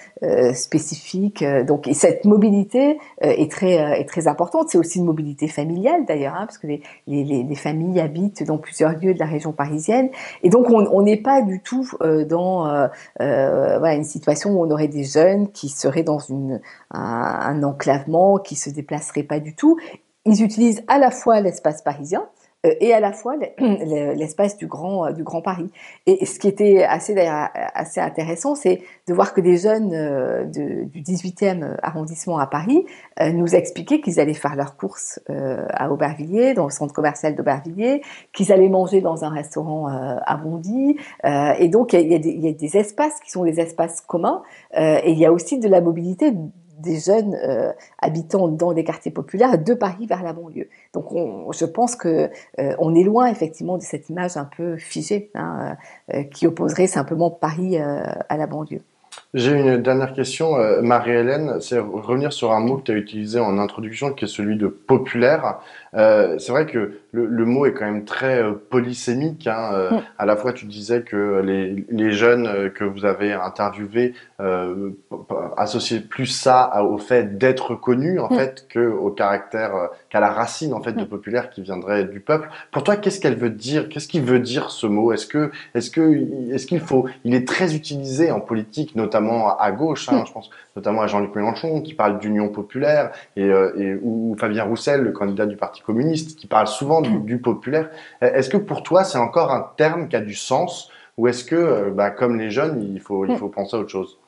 spécifique. 0.52 1.44
Donc 1.66 1.88
et 1.88 1.94
cette 1.94 2.24
mobilité 2.24 2.98
est 3.20 3.50
très 3.50 4.00
est 4.00 4.08
très 4.08 4.28
importante. 4.28 4.68
C'est 4.68 4.78
aussi 4.78 4.98
une 4.98 5.06
mobilité 5.06 5.48
familiale 5.48 6.04
d'ailleurs, 6.06 6.34
hein, 6.34 6.46
parce 6.46 6.58
que 6.58 6.66
les, 6.66 6.82
les, 7.06 7.24
les, 7.24 7.54
familles 7.54 8.00
habitent 8.00 8.44
dans 8.44 8.58
plusieurs 8.58 8.92
lieux 8.92 9.14
de 9.14 9.18
la 9.18 9.26
région 9.26 9.52
parisienne 9.52 10.10
et 10.42 10.50
donc 10.50 10.66
on 10.70 11.02
n'est 11.02 11.16
pas 11.16 11.42
du 11.42 11.60
tout 11.60 11.88
euh, 12.09 12.09
dans 12.24 12.66
euh, 12.66 12.88
euh, 13.20 13.84
une 13.84 14.04
situation 14.04 14.50
où 14.50 14.64
on 14.64 14.70
aurait 14.70 14.88
des 14.88 15.04
jeunes 15.04 15.50
qui 15.52 15.68
seraient 15.68 16.02
dans 16.02 16.18
une, 16.18 16.60
un, 16.90 17.62
enclavement, 17.62 18.38
qui 18.38 18.56
se 18.56 18.70
déplaceraient 18.70 19.22
pas 19.22 19.40
du 19.40 19.54
tout. 19.54 19.78
Ils 20.24 20.42
utilisent 20.42 20.82
à 20.88 20.98
la 20.98 21.10
fois 21.10 21.40
l'espace 21.40 21.82
parisien, 21.82 22.22
euh, 22.22 22.26
et 22.64 22.92
à 22.92 23.00
la 23.00 23.12
fois 23.12 23.36
l'espace 23.58 24.56
du 24.56 24.66
grand 24.66 25.06
euh, 25.06 25.12
du 25.12 25.22
grand 25.22 25.40
Paris. 25.40 25.70
Et 26.06 26.26
ce 26.26 26.38
qui 26.38 26.48
était 26.48 26.82
assez 26.84 27.16
assez 27.18 28.00
intéressant, 28.00 28.54
c'est 28.54 28.82
de 29.08 29.14
voir 29.14 29.32
que 29.32 29.40
des 29.40 29.56
jeunes 29.56 29.94
euh, 29.94 30.44
de, 30.44 30.84
du 30.84 31.00
18e 31.00 31.76
arrondissement 31.82 32.38
à 32.38 32.46
Paris 32.46 32.84
nous 33.20 33.54
expliquaient 33.54 34.00
qu'ils 34.00 34.18
allaient 34.20 34.34
faire 34.34 34.56
leurs 34.56 34.76
courses 34.76 35.20
à 35.28 35.90
Aubervilliers, 35.90 36.54
dans 36.54 36.64
le 36.64 36.70
centre 36.70 36.94
commercial 36.94 37.34
d'Aubervilliers, 37.34 38.02
qu'ils 38.32 38.52
allaient 38.52 38.68
manger 38.68 39.00
dans 39.00 39.24
un 39.24 39.28
restaurant 39.28 39.88
à 39.88 40.36
Bondy. 40.36 40.96
et 41.24 41.68
donc 41.68 41.92
il 41.92 42.10
y, 42.10 42.14
a 42.14 42.18
des, 42.18 42.30
il 42.30 42.44
y, 42.44 42.48
a 42.48 42.52
des, 42.52 42.76
espaces 42.76 43.20
qui 43.20 43.30
sont 43.30 43.44
des 43.44 43.60
espaces 43.60 44.00
communs, 44.00 44.42
et 44.74 45.10
il 45.10 45.18
y 45.18 45.26
a 45.26 45.32
aussi 45.32 45.58
de 45.58 45.68
la 45.68 45.80
mobilité 45.80 46.32
des 46.80 46.98
jeunes 46.98 47.34
euh, 47.34 47.72
habitants 47.98 48.48
dans 48.48 48.72
des 48.72 48.84
quartiers 48.84 49.10
populaires 49.10 49.58
de 49.58 49.74
Paris 49.74 50.06
vers 50.06 50.22
la 50.22 50.32
banlieue. 50.32 50.68
Donc 50.92 51.06
je 51.52 51.64
pense 51.64 51.96
que 51.96 52.30
euh, 52.58 52.74
on 52.78 52.94
est 52.94 53.04
loin 53.04 53.26
effectivement 53.26 53.78
de 53.78 53.82
cette 53.82 54.08
image 54.08 54.36
un 54.36 54.44
peu 54.44 54.76
figée 54.76 55.30
hein, 55.34 55.76
euh, 56.14 56.24
qui 56.24 56.46
opposerait 56.46 56.86
simplement 56.86 57.30
Paris 57.30 57.78
à 57.78 58.36
la 58.36 58.46
banlieue. 58.46 58.82
J'ai 59.32 59.52
une 59.52 59.80
dernière 59.80 60.12
question, 60.12 60.56
euh, 60.56 60.82
Marie-Hélène, 60.82 61.60
c'est 61.60 61.78
revenir 61.78 62.32
sur 62.32 62.50
un 62.50 62.58
mot 62.58 62.78
que 62.78 62.82
tu 62.82 62.90
as 62.90 62.96
utilisé 62.96 63.38
en 63.38 63.58
introduction, 63.58 64.12
qui 64.12 64.24
est 64.24 64.28
celui 64.28 64.56
de 64.56 64.66
populaire. 64.66 65.60
Euh, 65.94 66.36
c'est 66.38 66.50
vrai 66.50 66.66
que 66.66 66.98
le, 67.12 67.26
le, 67.26 67.44
mot 67.44 67.64
est 67.64 67.72
quand 67.72 67.84
même 67.84 68.04
très 68.04 68.42
euh, 68.42 68.54
polysémique. 68.54 69.46
Hein. 69.46 69.70
Euh. 69.72 69.90
À 70.18 70.26
la 70.26 70.34
fois, 70.34 70.52
tu 70.52 70.66
disais 70.66 71.02
que 71.02 71.42
les, 71.44 71.84
les 71.90 72.10
jeunes 72.10 72.70
que 72.70 72.82
vous 72.82 73.04
avez 73.04 73.32
interviewés 73.32 74.14
euh, 74.40 74.90
associaient 75.56 76.00
plus 76.00 76.26
ça 76.26 76.82
au 76.82 76.98
fait 76.98 77.38
d'être 77.38 77.76
connus, 77.76 78.18
en 78.18 78.30
fait, 78.30 78.66
que 78.68 78.80
au 78.80 79.10
caractère, 79.10 79.90
qu'à 80.08 80.18
la 80.18 80.30
racine 80.30 80.74
en 80.74 80.82
fait 80.82 80.92
de 80.92 81.04
populaire 81.04 81.50
qui 81.50 81.62
viendrait 81.62 82.04
du 82.04 82.18
peuple. 82.18 82.48
Pour 82.72 82.82
toi, 82.82 82.96
qu'est-ce 82.96 83.20
qu'elle 83.20 83.36
veut 83.36 83.50
dire? 83.50 83.88
Qu'est-ce 83.88 84.08
qu'il 84.08 84.22
veut 84.22 84.40
dire 84.40 84.70
ce 84.70 84.88
mot? 84.88 85.12
Est-ce 85.12 85.26
que, 85.26 85.52
est-ce 85.74 85.90
que, 85.90 86.52
est-ce 86.52 86.66
qu'il 86.66 86.80
faut 86.80 87.06
Il 87.24 87.34
est 87.34 87.46
très 87.46 87.76
utilisé 87.76 88.32
en 88.32 88.40
politique, 88.40 88.96
notamment 88.96 89.19
à 89.58 89.72
gauche, 89.72 90.08
hein, 90.08 90.24
je 90.26 90.32
pense 90.32 90.50
notamment 90.76 91.02
à 91.02 91.06
Jean-Luc 91.06 91.34
Mélenchon 91.34 91.80
qui 91.82 91.94
parle 91.94 92.18
d'union 92.18 92.48
populaire 92.48 93.10
et, 93.36 93.44
euh, 93.44 93.72
et, 93.76 93.98
ou 94.02 94.36
Fabien 94.38 94.64
Roussel, 94.64 95.02
le 95.02 95.12
candidat 95.12 95.46
du 95.46 95.56
Parti 95.56 95.82
communiste, 95.82 96.38
qui 96.38 96.46
parle 96.46 96.66
souvent 96.66 97.00
du, 97.00 97.38
populaire. 97.38 97.90
Est-ce 98.20 98.50
que 98.50 98.56
pour 98.56 98.82
toi 98.82 99.04
c'est 99.04 99.18
encore 99.18 99.52
un 99.52 99.70
terme 99.76 100.08
qui 100.08 100.16
a 100.16 100.20
du 100.20 100.34
sens 100.34 100.90
ou 101.16 101.28
est-ce 101.28 101.44
que, 101.44 101.54
euh, 101.54 101.90
bah, 101.90 102.10
comme 102.10 102.38
les 102.38 102.50
jeunes, 102.50 102.82
il 102.82 103.00
faut, 103.00 103.26
il 103.26 103.36
faut 103.36 103.48
penser 103.48 103.76
à 103.76 103.80
autre 103.80 103.90
chose? 103.90 104.18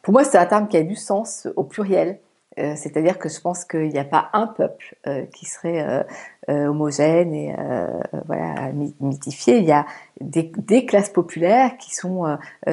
Pour 0.00 0.12
moi, 0.12 0.24
c'est 0.24 0.38
un 0.38 0.46
terme 0.46 0.66
qui 0.66 0.78
a 0.78 0.82
du 0.82 0.96
sens 0.96 1.46
au 1.56 1.64
pluriel. 1.64 2.20
Euh, 2.58 2.74
c'est-à-dire 2.76 3.18
que 3.18 3.28
je 3.28 3.40
pense 3.40 3.64
qu'il 3.64 3.88
n'y 3.88 3.98
a 3.98 4.04
pas 4.04 4.30
un 4.32 4.46
peuple 4.46 4.96
euh, 5.06 5.24
qui 5.26 5.46
serait 5.46 6.04
euh, 6.48 6.66
homogène 6.68 7.34
et 7.34 7.54
voilà 8.26 8.72
mythifié. 9.00 9.58
Il 9.58 9.64
y 9.64 9.72
a 9.72 9.84
des, 10.20 10.86
classes 10.86 11.10
populaires 11.10 11.76
qui 11.76 11.94
sont 11.94 12.24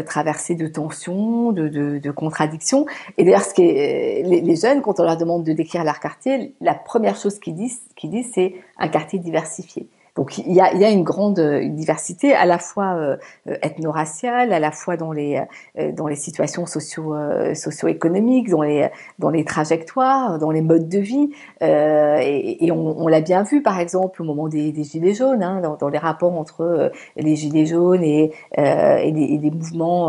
traversées 0.06 0.56
de 0.56 0.68
tensions, 0.68 1.52
de, 1.52 2.12
contradictions. 2.12 2.86
Et 3.18 3.26
d'ailleurs, 3.26 3.42
ce 3.42 3.54
qui 3.54 3.64
est, 3.64 4.24
les, 4.24 4.56
jeunes, 4.56 4.82
quand 4.82 5.02
on 5.02 5.04
leur 5.04 5.18
demande 5.18 5.44
de 5.44 5.52
décrire 5.52 5.84
leur 5.84 6.00
quartier, 6.00 6.56
la 6.62 6.74
première 6.74 7.18
chose 7.18 7.38
qu'ils 7.38 7.56
disent, 7.56 7.82
qu'ils 7.98 8.12
disent, 8.12 8.32
c'est 8.34 8.56
un 8.78 8.88
quartier 8.88 9.20
diversifié. 9.20 9.90
Donc 10.16 10.38
il 10.38 10.54
y 10.54 10.62
a, 10.62 10.74
y 10.74 10.86
a 10.86 10.90
une 10.90 11.04
grande 11.04 11.40
diversité 11.40 12.34
à 12.34 12.46
la 12.46 12.58
fois 12.58 12.96
euh, 12.96 13.18
ethno-raciale, 13.62 14.54
à 14.54 14.60
la 14.60 14.72
fois 14.72 14.96
dans 14.96 15.12
les 15.12 15.42
euh, 15.78 15.92
dans 15.92 16.08
les 16.08 16.16
situations 16.16 16.66
socio 16.66 17.14
euh, 17.14 17.54
socio-économiques, 17.54 18.50
dans 18.50 18.62
les 18.62 18.90
dans 19.20 19.30
les 19.30 19.44
trajectoires, 19.44 20.40
dans 20.40 20.52
les 20.52 20.62
modes 20.62 20.88
de 20.88 21.00
vie. 21.00 21.32
Euh, 21.62 22.18
et, 22.22 22.66
et, 22.66 22.72
on, 22.72 22.98
on 22.98 23.08
l'a 23.08 23.22
bien 23.22 23.44
vu 23.44 23.62
par 23.62 23.80
exemple 23.80 24.22
au 24.22 24.26
moment 24.26 24.48
des, 24.48 24.72
des 24.72 24.84
gilets 24.84 25.14
jaunes, 25.14 25.44
hein, 25.44 25.60
dans, 25.62 25.76
dans, 25.76 25.90
les 25.90 25.98
rapports 25.98 26.34
entre 26.34 26.92
les 27.18 27.36
gilets 27.36 27.66
jaunes 27.66 28.04
et, 28.04 28.32
et 28.58 29.12
des, 29.12 29.22
et, 29.22 29.38
des, 29.38 29.52
mouvements 29.52 30.08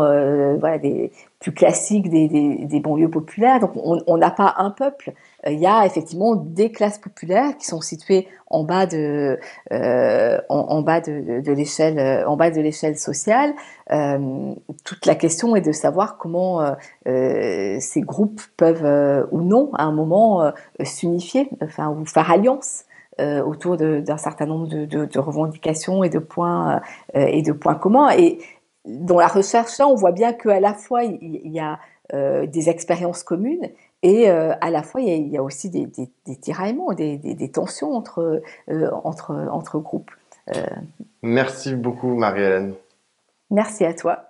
voilà 0.59 0.77
des 0.77 1.11
plus 1.39 1.53
classiques 1.53 2.09
des, 2.09 2.27
des, 2.27 2.65
des 2.65 2.79
banlieues 2.79 3.09
populaires. 3.09 3.59
Donc 3.59 3.71
on 3.75 4.17
n'a 4.17 4.31
pas 4.31 4.55
un 4.57 4.71
peuple. 4.71 5.13
Euh, 5.47 5.51
il 5.51 5.59
y 5.59 5.65
a 5.65 5.85
effectivement 5.85 6.35
des 6.35 6.71
classes 6.71 6.97
populaires 6.97 7.57
qui 7.57 7.65
sont 7.65 7.81
situées 7.81 8.27
en 8.49 8.63
bas 8.63 8.85
de, 8.85 9.39
euh, 9.71 10.39
en, 10.49 10.81
bas 10.81 11.01
de, 11.01 11.51
l'échelle, 11.51 11.99
euh, 11.99 12.27
en 12.27 12.37
bas 12.37 12.49
de 12.49 12.61
l'échelle 12.61 12.97
sociale. 12.97 13.53
Toute 14.83 15.05
la 15.05 15.15
question 15.15 15.55
est 15.55 15.61
de 15.61 15.71
savoir 15.71 16.17
comment 16.17 16.75
ces 17.05 18.01
groupes 18.01 18.41
peuvent 18.57 19.27
ou 19.31 19.41
non 19.41 19.69
à 19.73 19.83
un 19.83 19.91
moment 19.91 20.51
s'unifier, 20.83 21.49
enfin 21.61 21.89
ou 21.89 22.05
faire 22.05 22.29
alliance. 22.31 22.83
autour 23.19 23.77
d'un 23.77 24.17
certain 24.17 24.45
nombre 24.45 24.67
de, 24.67 24.85
de, 24.85 25.19
revendications 25.19 26.03
et 26.03 26.09
de 26.09 26.19
points 26.19 26.81
et 27.13 27.41
de 27.41 27.51
points 27.51 27.75
communs 27.75 28.09
et 28.11 28.39
dans 28.85 29.17
la 29.17 29.27
recherche 29.27 29.77
là 29.79 29.87
on 29.87 29.95
voit 29.95 30.11
bien 30.11 30.33
qu'à 30.33 30.59
la 30.59 30.73
fois 30.73 31.03
il 31.03 31.51
y 31.51 31.59
a 31.59 31.79
des 32.45 32.69
expériences 32.69 33.23
communes 33.23 33.69
et 34.03 34.29
euh, 34.29 34.53
à 34.61 34.69
la 34.69 34.83
fois, 34.83 35.01
il 35.01 35.27
y 35.27 35.37
a, 35.37 35.43
aussi 35.43 35.69
des, 35.69 35.89
tiraillements, 36.39 36.93
des, 36.93 37.51
tensions 37.51 37.93
entre, 37.93 38.41
euh, 38.69 38.89
entre, 39.03 39.33
entre 39.51 39.79
groupes. 39.79 40.11
Euh, 40.55 40.65
Merci 41.23 41.75
beaucoup, 41.75 42.15
Marie-Hélène. 42.15 42.73
Merci 43.49 43.85
à 43.85 43.93
toi. 43.93 44.26